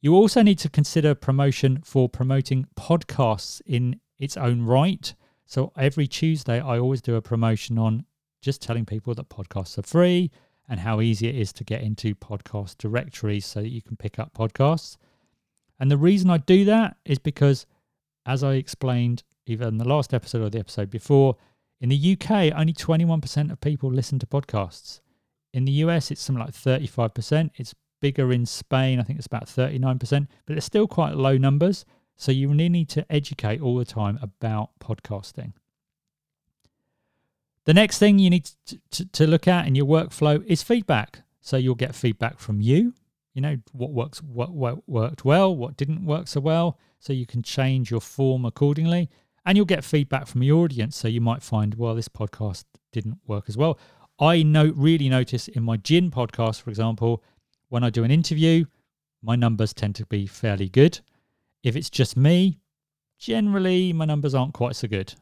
You 0.00 0.14
also 0.14 0.42
need 0.42 0.58
to 0.60 0.68
consider 0.68 1.14
promotion 1.14 1.80
for 1.84 2.08
promoting 2.08 2.66
podcasts 2.76 3.60
in 3.66 4.00
its 4.18 4.36
own 4.36 4.62
right. 4.62 5.14
So 5.46 5.72
every 5.76 6.06
Tuesday, 6.06 6.60
I 6.60 6.78
always 6.78 7.00
do 7.00 7.16
a 7.16 7.22
promotion 7.22 7.78
on 7.78 8.04
just 8.42 8.62
telling 8.62 8.84
people 8.84 9.14
that 9.14 9.28
podcasts 9.28 9.78
are 9.78 9.82
free 9.82 10.30
and 10.68 10.80
how 10.80 11.00
easy 11.00 11.26
it 11.28 11.34
is 11.34 11.52
to 11.54 11.64
get 11.64 11.82
into 11.82 12.14
podcast 12.14 12.76
directories 12.78 13.46
so 13.46 13.62
that 13.62 13.70
you 13.70 13.82
can 13.82 13.96
pick 13.96 14.18
up 14.18 14.34
podcasts. 14.34 14.96
And 15.80 15.90
the 15.90 15.96
reason 15.96 16.30
I 16.30 16.38
do 16.38 16.64
that 16.66 16.96
is 17.04 17.18
because, 17.18 17.66
as 18.26 18.44
I 18.44 18.54
explained 18.54 19.22
either 19.46 19.66
in 19.66 19.78
the 19.78 19.88
last 19.88 20.12
episode 20.12 20.42
or 20.42 20.50
the 20.50 20.58
episode 20.58 20.90
before, 20.90 21.36
in 21.80 21.88
the 21.88 22.12
UK, 22.12 22.52
only 22.54 22.72
21% 22.72 23.50
of 23.50 23.60
people 23.60 23.90
listen 23.90 24.18
to 24.18 24.26
podcasts. 24.26 25.00
In 25.54 25.64
the 25.64 25.72
US, 25.72 26.10
it's 26.10 26.20
something 26.20 26.44
like 26.44 26.54
35%. 26.54 27.50
It's 27.56 27.74
bigger 28.00 28.32
in 28.32 28.46
Spain. 28.46 29.00
I 29.00 29.02
think 29.02 29.18
it's 29.18 29.26
about 29.26 29.46
39%, 29.46 30.26
but 30.46 30.56
it's 30.56 30.66
still 30.66 30.86
quite 30.86 31.16
low 31.16 31.36
numbers. 31.36 31.84
So 32.16 32.32
you 32.32 32.48
really 32.48 32.68
need 32.68 32.88
to 32.90 33.10
educate 33.10 33.60
all 33.60 33.76
the 33.76 33.84
time 33.84 34.18
about 34.20 34.70
podcasting. 34.80 35.52
The 37.64 37.74
next 37.74 37.98
thing 37.98 38.18
you 38.18 38.30
need 38.30 38.48
to, 38.66 38.80
to, 38.92 39.04
to 39.04 39.26
look 39.26 39.46
at 39.46 39.66
in 39.66 39.74
your 39.74 39.86
workflow 39.86 40.44
is 40.44 40.62
feedback. 40.62 41.20
So 41.40 41.56
you'll 41.56 41.74
get 41.74 41.94
feedback 41.94 42.38
from 42.38 42.60
you, 42.60 42.94
you 43.34 43.42
know, 43.42 43.58
what 43.72 43.92
works, 43.92 44.22
what, 44.22 44.50
what 44.50 44.88
worked 44.88 45.24
well, 45.24 45.54
what 45.54 45.76
didn't 45.76 46.04
work 46.04 46.28
so 46.28 46.40
well. 46.40 46.78
So 46.98 47.12
you 47.12 47.26
can 47.26 47.42
change 47.42 47.90
your 47.90 48.00
form 48.00 48.44
accordingly. 48.44 49.10
And 49.46 49.56
you'll 49.56 49.66
get 49.66 49.84
feedback 49.84 50.26
from 50.26 50.42
your 50.42 50.64
audience. 50.64 50.96
So 50.96 51.08
you 51.08 51.20
might 51.20 51.42
find, 51.42 51.74
well, 51.74 51.94
this 51.94 52.08
podcast 52.08 52.64
didn't 52.92 53.18
work 53.26 53.44
as 53.48 53.56
well. 53.56 53.78
I 54.18 54.42
know 54.42 54.72
really 54.74 55.08
notice 55.08 55.46
in 55.46 55.62
my 55.62 55.76
gin 55.76 56.10
podcast, 56.10 56.60
for 56.62 56.70
example, 56.70 57.22
when 57.68 57.84
I 57.84 57.90
do 57.90 58.04
an 58.04 58.10
interview, 58.10 58.64
my 59.22 59.36
numbers 59.36 59.74
tend 59.74 59.94
to 59.96 60.06
be 60.06 60.26
fairly 60.26 60.68
good. 60.68 61.00
If 61.62 61.76
it's 61.76 61.90
just 61.90 62.16
me, 62.16 62.60
generally 63.18 63.92
my 63.92 64.04
numbers 64.04 64.34
aren't 64.34 64.54
quite 64.54 64.76
so 64.76 64.86
good 64.86 65.12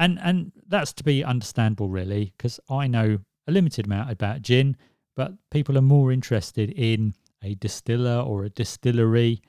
and 0.00 0.18
and 0.20 0.50
that's 0.66 0.92
to 0.92 1.04
be 1.04 1.22
understandable 1.22 1.88
really 1.88 2.32
because 2.36 2.58
i 2.68 2.88
know 2.88 3.18
a 3.46 3.52
limited 3.52 3.86
amount 3.86 4.10
about 4.10 4.42
gin 4.42 4.76
but 5.18 5.32
people 5.52 5.76
are 5.76 5.82
more 5.82 6.10
interested 6.12 6.70
in 6.70 7.14
a 7.42 7.54
distiller 7.56 8.20
or 8.20 8.44
a 8.44 8.50
distillery 8.50 9.42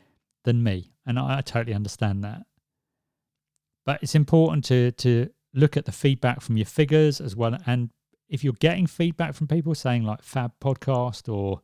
than 0.44 0.64
me. 0.64 0.92
And 1.06 1.20
I, 1.20 1.38
I 1.38 1.42
totally 1.42 1.76
understand 1.76 2.24
that. 2.24 2.42
But 3.86 4.02
it's 4.02 4.16
important 4.16 4.66
to 4.66 4.92
to 4.94 5.30
look 5.54 5.78
at 5.78 5.86
the 5.86 5.92
feedback 5.92 6.42
from 6.42 6.58
your 6.58 6.66
figures 6.66 7.22
as 7.22 7.36
well. 7.36 7.56
And 7.66 7.92
if 8.28 8.44
you're 8.44 8.54
getting 8.54 8.88
feedback 8.88 9.34
from 9.34 9.48
people 9.48 9.74
saying 9.76 10.04
like 10.04 10.24
Fab 10.24 10.54
Podcast 10.60 11.32
or 11.32 11.62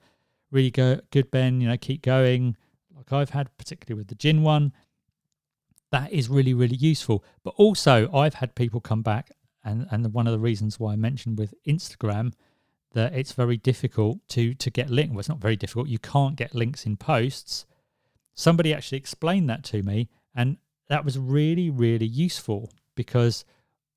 really 0.56 0.72
go, 0.72 1.00
good 1.12 1.30
Ben, 1.30 1.62
you 1.62 1.68
know, 1.68 1.78
keep 1.78 2.02
going, 2.02 2.56
like 2.96 3.14
I've 3.14 3.30
had 3.30 3.56
particularly 3.58 4.00
with 4.00 4.08
the 4.08 4.16
gin 4.16 4.42
one, 4.42 4.74
that 5.92 6.12
is 6.12 6.30
really 6.30 6.54
really 6.54 6.76
useful. 6.76 7.24
But 7.44 7.54
also 7.58 8.10
I've 8.14 8.36
had 8.36 8.56
people 8.56 8.82
come 8.82 9.04
back 9.04 9.32
and 9.64 9.88
and 9.92 10.14
one 10.14 10.28
of 10.28 10.34
the 10.34 10.40
reasons 10.40 10.80
why 10.80 10.94
I 10.94 10.96
mentioned 10.96 11.38
with 11.38 11.54
Instagram 11.68 12.34
that 12.94 13.14
it's 13.14 13.34
very 13.34 13.58
difficult 13.58 14.20
to 14.30 14.54
to 14.56 14.70
get 14.72 14.90
links. 14.90 15.12
Well, 15.12 15.20
it's 15.20 15.30
not 15.30 15.40
very 15.40 15.56
difficult. 15.56 15.88
You 15.88 16.00
can't 16.00 16.36
get 16.36 16.56
links 16.56 16.86
in 16.86 16.98
posts. 16.98 17.66
Somebody 18.34 18.74
actually 18.74 18.98
explained 18.98 19.50
that 19.50 19.64
to 19.66 19.84
me, 19.84 20.10
and 20.34 20.58
that 20.88 21.06
was 21.06 21.20
really 21.20 21.70
really 21.70 22.08
useful 22.08 22.72
because 22.96 23.46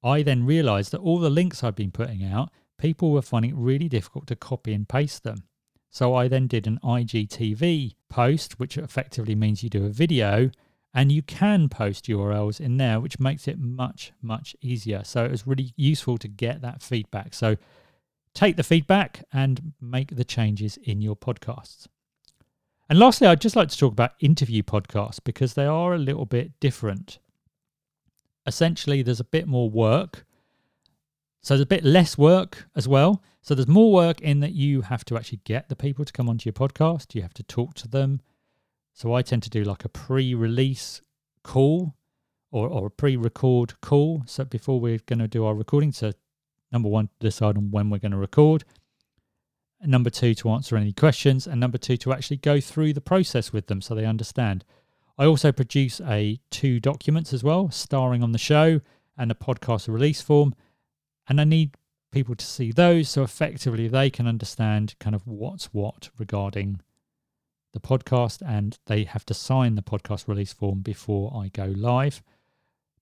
I 0.03 0.23
then 0.23 0.45
realized 0.45 0.93
that 0.93 1.01
all 1.01 1.19
the 1.19 1.31
links 1.31 1.65
I'd 1.65 1.75
been 1.75 1.91
putting 1.91 2.25
out, 2.25 2.51
people 2.79 3.11
were 3.11 3.23
finding 3.23 3.53
it 3.53 3.57
really 3.57 3.89
difficult 3.89 4.27
to 4.29 4.37
copy 4.37 4.73
and 4.73 4.89
paste 4.89 5.25
them. 5.25 5.45
So 5.91 6.15
I 6.15 6.29
then 6.29 6.47
did 6.47 6.67
an 6.67 6.79
IGTV 6.85 7.95
post, 8.09 8.59
which 8.59 8.77
effectively 8.77 9.35
means 9.35 9.63
you 9.63 9.71
do 9.71 9.87
a 9.87 9.91
video 9.91 10.51
and 10.95 11.13
you 11.13 11.23
can 11.23 11.69
post 11.69 12.07
URLs 12.07 12.61
in 12.61 12.77
there, 12.77 13.01
which 13.01 13.21
makes 13.21 13.47
it 13.47 13.59
much, 13.59 14.13
much 14.23 14.57
easier. 14.61 15.03
So 15.05 15.25
it 15.25 15.31
was 15.31 15.47
really 15.47 15.73
useful 15.77 16.19
to 16.19 16.29
get 16.29 16.61
that 16.63 16.83
feedback. 16.83 17.35
So 17.35 17.57
take 18.35 18.57
the 18.57 18.63
feedback 18.63 19.25
and 19.33 19.73
make 19.81 20.17
the 20.17 20.25
changes 20.25 20.79
in 20.79 21.01
your 21.01 21.17
podcasts. 21.17 21.87
And 22.89 22.99
lastly, 22.99 23.27
I'd 23.27 23.41
just 23.41 23.57
like 23.57 23.69
to 23.69 23.79
talk 23.79 23.93
about 23.93 24.13
interview 24.21 24.63
podcasts 24.63 25.21
because 25.23 25.55
they 25.55 25.67
are 25.67 25.95
a 25.95 25.99
little 25.99 26.27
bit 26.27 26.59
different 26.59 27.19
essentially 28.49 29.03
there's 29.03 29.21
a 29.21 29.25
bit 29.25 29.47
more 29.47 29.71
work. 29.71 30.25
So 31.43 31.55
there's 31.55 31.63
a 31.63 31.67
bit 31.67 31.85
less 31.85 32.19
work 32.19 32.67
as 32.75 32.89
well. 32.89 33.23
So 33.49 33.55
there's 33.55 33.67
more 33.67 33.91
work 33.91 34.21
in 34.21 34.41
that 34.41 34.53
you 34.53 34.83
have 34.83 35.07
to 35.07 35.17
actually 35.17 35.41
get 35.45 35.71
the 35.71 35.75
people 35.75 36.05
to 36.05 36.13
come 36.13 36.29
onto 36.29 36.47
your 36.47 36.53
podcast. 36.53 37.15
You 37.15 37.23
have 37.23 37.33
to 37.33 37.43
talk 37.43 37.73
to 37.77 37.89
them. 37.89 38.21
So 38.93 39.15
I 39.15 39.23
tend 39.23 39.43
to 39.45 39.49
do 39.49 39.65
like 39.65 39.87
a 39.87 39.89
pre-release 39.89 41.01
call 41.43 41.95
or, 42.51 42.69
or 42.69 42.89
a 42.89 42.91
pre-record 42.91 43.81
call. 43.81 44.23
So 44.27 44.45
before 44.45 44.79
we're 44.79 45.01
going 45.07 45.21
to 45.21 45.29
do 45.29 45.47
our 45.47 45.55
recording, 45.55 45.93
so 45.93 46.13
number 46.71 46.91
one, 46.91 47.09
decide 47.21 47.57
on 47.57 47.71
when 47.71 47.89
we're 47.89 47.97
going 47.97 48.13
to 48.13 48.19
record. 48.19 48.65
And 49.81 49.91
number 49.91 50.11
two, 50.11 50.35
to 50.35 50.51
answer 50.51 50.77
any 50.77 50.93
questions. 50.93 51.47
And 51.47 51.59
number 51.59 51.79
two, 51.79 51.97
to 51.97 52.13
actually 52.13 52.37
go 52.37 52.61
through 52.61 52.93
the 52.93 53.01
process 53.01 53.51
with 53.51 53.69
them 53.69 53.81
so 53.81 53.95
they 53.95 54.05
understand. 54.05 54.63
I 55.17 55.25
also 55.25 55.53
produce 55.53 56.03
a 56.03 56.39
two 56.51 56.81
documents 56.81 57.33
as 57.33 57.43
well, 57.43 57.71
starring 57.71 58.23
on 58.23 58.33
the 58.33 58.39
show 58.39 58.83
and 59.17 59.31
a 59.31 59.35
podcast 59.35 59.89
release 59.89 60.21
form. 60.21 60.55
And 61.31 61.41
I 61.41 61.45
need 61.45 61.79
people 62.11 62.35
to 62.35 62.45
see 62.45 62.73
those 62.73 63.09
so 63.09 63.23
effectively 63.23 63.89
they 63.89 64.11
can 64.11 64.27
understand 64.27 64.95
kind 64.99 65.15
of 65.15 65.27
what's 65.27 65.67
what 65.67 66.11
regarding 66.19 66.81
the 67.73 67.81
podcast 67.81 68.41
and 68.47 68.79
they 68.87 69.05
have 69.05 69.25
to 69.27 69.35
sign 69.35 69.75
the 69.75 69.83
podcast 69.83 70.27
release 70.27 70.53
form 70.53 70.81
before 70.81 71.33
I 71.35 71.49
go 71.49 71.67
live 71.67 72.23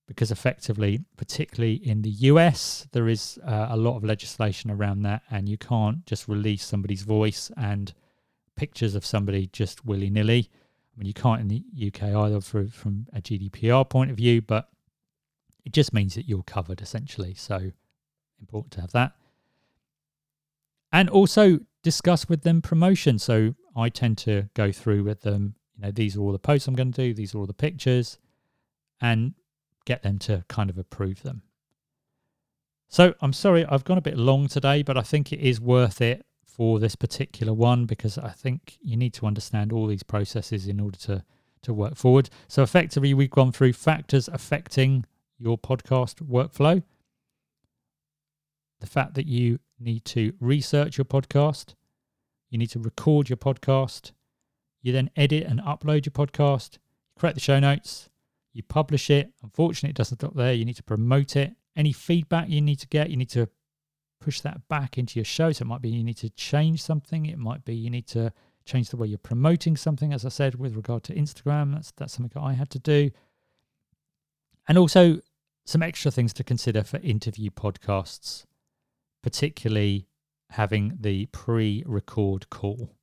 because 0.07 0.31
effectively 0.31 0.99
particularly 1.15 1.75
in 1.75 2.01
the 2.01 2.09
US 2.09 2.87
there 2.91 3.07
is 3.07 3.39
uh, 3.45 3.67
a 3.69 3.77
lot 3.77 3.95
of 3.95 4.03
legislation 4.03 4.69
around 4.69 5.03
that 5.03 5.21
and 5.31 5.47
you 5.47 5.57
can't 5.57 6.05
just 6.05 6.27
release 6.27 6.65
somebody's 6.65 7.03
voice 7.03 7.49
and 7.55 7.93
pictures 8.55 8.95
of 8.95 9.05
somebody 9.05 9.47
just 9.47 9.85
willy-nilly 9.85 10.49
I 10.97 10.99
mean, 10.99 11.07
you 11.07 11.13
can't 11.13 11.41
in 11.41 11.47
the 11.47 11.63
UK 11.87 12.03
either 12.15 12.41
for, 12.41 12.65
from 12.67 13.05
a 13.13 13.21
GDPR 13.21 13.87
point 13.87 14.09
of 14.09 14.17
view, 14.17 14.41
but 14.41 14.69
it 15.63 15.71
just 15.71 15.93
means 15.93 16.15
that 16.15 16.27
you're 16.27 16.43
covered 16.43 16.81
essentially. 16.81 17.35
So 17.35 17.71
important 18.39 18.71
to 18.73 18.81
have 18.81 18.91
that. 18.91 19.13
And 20.91 21.09
also 21.09 21.59
discuss 21.83 22.29
with 22.29 22.43
them 22.43 22.61
promotion. 22.61 23.19
So 23.19 23.55
I 23.75 23.89
tend 23.89 24.17
to 24.19 24.49
go 24.53 24.71
through 24.71 25.03
with 25.03 25.21
them, 25.21 25.55
you 25.75 25.83
know, 25.83 25.91
these 25.91 26.15
are 26.15 26.21
all 26.21 26.31
the 26.31 26.39
posts 26.39 26.67
I'm 26.67 26.75
going 26.75 26.91
to 26.91 27.01
do, 27.07 27.13
these 27.13 27.35
are 27.35 27.39
all 27.39 27.45
the 27.45 27.53
pictures, 27.53 28.17
and 29.01 29.33
get 29.85 30.03
them 30.03 30.17
to 30.19 30.43
kind 30.47 30.69
of 30.69 30.77
approve 30.77 31.23
them. 31.23 31.43
So 32.89 33.13
I'm 33.21 33.33
sorry, 33.33 33.65
I've 33.65 33.83
gone 33.83 33.97
a 33.97 34.01
bit 34.01 34.17
long 34.17 34.47
today, 34.47 34.81
but 34.81 34.97
I 34.97 35.01
think 35.01 35.33
it 35.33 35.39
is 35.39 35.59
worth 35.59 36.01
it 36.01 36.25
for 36.45 36.79
this 36.79 36.95
particular 36.95 37.53
one 37.53 37.85
because 37.85 38.17
I 38.17 38.29
think 38.29 38.77
you 38.81 38.97
need 38.97 39.13
to 39.15 39.27
understand 39.27 39.71
all 39.71 39.87
these 39.87 40.03
processes 40.03 40.67
in 40.67 40.79
order 40.79 40.97
to 40.99 41.23
to 41.63 41.73
work 41.73 41.95
forward. 41.95 42.29
So 42.47 42.63
effectively 42.63 43.13
we've 43.13 43.29
gone 43.29 43.51
through 43.51 43.73
factors 43.73 44.27
affecting 44.27 45.05
your 45.37 45.57
podcast 45.57 46.15
workflow. 46.21 46.83
The 48.79 48.87
fact 48.87 49.15
that 49.15 49.25
you 49.25 49.59
need 49.79 50.05
to 50.05 50.33
research 50.39 50.97
your 50.97 51.05
podcast, 51.05 51.73
you 52.49 52.57
need 52.57 52.69
to 52.71 52.79
record 52.79 53.29
your 53.29 53.37
podcast, 53.37 54.11
you 54.81 54.91
then 54.93 55.09
edit 55.15 55.43
and 55.43 55.59
upload 55.61 56.05
your 56.05 56.11
podcast, 56.11 56.75
you 56.75 57.19
create 57.19 57.35
the 57.35 57.41
show 57.41 57.59
notes, 57.59 58.09
you 58.53 58.63
publish 58.63 59.09
it. 59.09 59.33
Unfortunately, 59.43 59.91
it 59.91 59.95
doesn't 59.95 60.19
stop 60.19 60.35
there. 60.35 60.53
You 60.53 60.65
need 60.65 60.77
to 60.77 60.83
promote 60.83 61.35
it. 61.35 61.55
Any 61.75 61.91
feedback 61.91 62.49
you 62.49 62.61
need 62.61 62.79
to 62.79 62.87
get, 62.87 63.09
you 63.09 63.17
need 63.17 63.29
to 63.29 63.49
push 64.19 64.41
that 64.41 64.67
back 64.67 64.97
into 64.97 65.19
your 65.19 65.25
show. 65.25 65.51
So 65.51 65.63
it 65.63 65.67
might 65.67 65.81
be 65.81 65.89
you 65.89 66.03
need 66.03 66.17
to 66.17 66.29
change 66.31 66.81
something. 66.81 67.25
It 67.25 67.37
might 67.37 67.63
be 67.65 67.75
you 67.75 67.89
need 67.89 68.07
to 68.07 68.33
change 68.65 68.89
the 68.89 68.97
way 68.97 69.07
you're 69.07 69.17
promoting 69.17 69.77
something. 69.77 70.11
As 70.11 70.25
I 70.25 70.29
said, 70.29 70.55
with 70.55 70.75
regard 70.75 71.03
to 71.03 71.15
Instagram, 71.15 71.73
that's 71.73 71.91
that's 71.97 72.13
something 72.13 72.31
that 72.33 72.45
I 72.45 72.53
had 72.53 72.69
to 72.71 72.79
do. 72.79 73.11
And 74.67 74.77
also 74.77 75.19
some 75.65 75.83
extra 75.83 76.11
things 76.11 76.33
to 76.33 76.43
consider 76.43 76.83
for 76.83 76.97
interview 76.97 77.49
podcasts, 77.49 78.45
particularly 79.27 80.07
having 80.51 80.97
the 81.01 81.25
pre-record 81.33 82.49
call. 82.49 82.95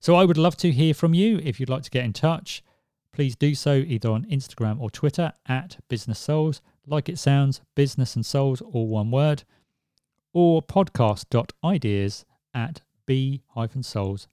So 0.00 0.14
I 0.14 0.24
would 0.24 0.38
love 0.38 0.56
to 0.56 0.72
hear 0.72 0.94
from 0.94 1.12
you. 1.12 1.38
If 1.44 1.60
you'd 1.60 1.68
like 1.68 1.82
to 1.82 1.90
get 1.90 2.06
in 2.06 2.14
touch, 2.14 2.64
please 3.12 3.36
do 3.36 3.54
so 3.54 3.74
either 3.74 4.10
on 4.10 4.24
Instagram 4.24 4.80
or 4.80 4.88
Twitter 4.88 5.34
at 5.46 5.76
Business 5.88 6.18
Souls. 6.18 6.62
Like 6.86 7.10
it 7.10 7.18
sounds, 7.18 7.60
business 7.74 8.16
and 8.16 8.24
souls, 8.24 8.62
all 8.62 8.88
one 8.88 9.10
word 9.10 9.44
or 10.32 10.62
podcast.ideas 10.62 12.24
at 12.54 12.80
b-souls.com. 13.04 14.28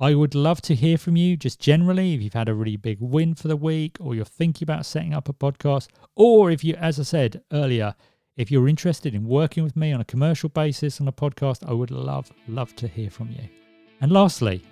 I 0.00 0.14
would 0.14 0.34
love 0.34 0.60
to 0.62 0.74
hear 0.74 0.98
from 0.98 1.16
you 1.16 1.36
just 1.36 1.60
generally 1.60 2.14
if 2.14 2.22
you've 2.22 2.34
had 2.34 2.48
a 2.48 2.54
really 2.54 2.76
big 2.76 2.98
win 3.00 3.36
for 3.36 3.46
the 3.46 3.56
week 3.56 3.98
or 4.00 4.16
you're 4.16 4.24
thinking 4.24 4.66
about 4.66 4.84
setting 4.84 5.14
up 5.14 5.28
a 5.28 5.32
podcast, 5.32 5.86
or 6.16 6.50
if 6.50 6.62
you, 6.64 6.74
as 6.74 6.98
I 6.98 7.04
said 7.04 7.42
earlier, 7.52 7.94
if 8.36 8.50
you're 8.50 8.68
interested 8.68 9.14
in 9.14 9.26
working 9.26 9.64
with 9.64 9.76
me 9.76 9.92
on 9.92 10.00
a 10.00 10.04
commercial 10.04 10.50
basis 10.50 11.00
on 11.00 11.08
a 11.08 11.12
podcast, 11.12 11.66
I 11.66 11.72
would 11.72 11.90
love, 11.90 12.30
love 12.48 12.76
to 12.76 12.86
hear 12.86 13.10
from 13.10 13.30
you. 13.30 13.48
And 14.00 14.12
lastly, 14.12 14.62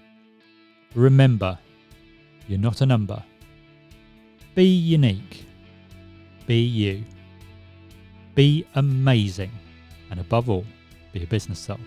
remember, 0.94 1.58
you're 2.46 2.58
not 2.58 2.82
a 2.82 2.86
number. 2.86 3.22
Be 4.54 4.64
unique. 4.66 5.46
Be 6.46 6.60
you. 6.60 7.04
Be 8.34 8.66
amazing. 8.74 9.50
And 10.10 10.20
above 10.20 10.50
all, 10.50 10.66
be 11.12 11.22
a 11.22 11.26
business 11.26 11.58
soul. 11.58 11.78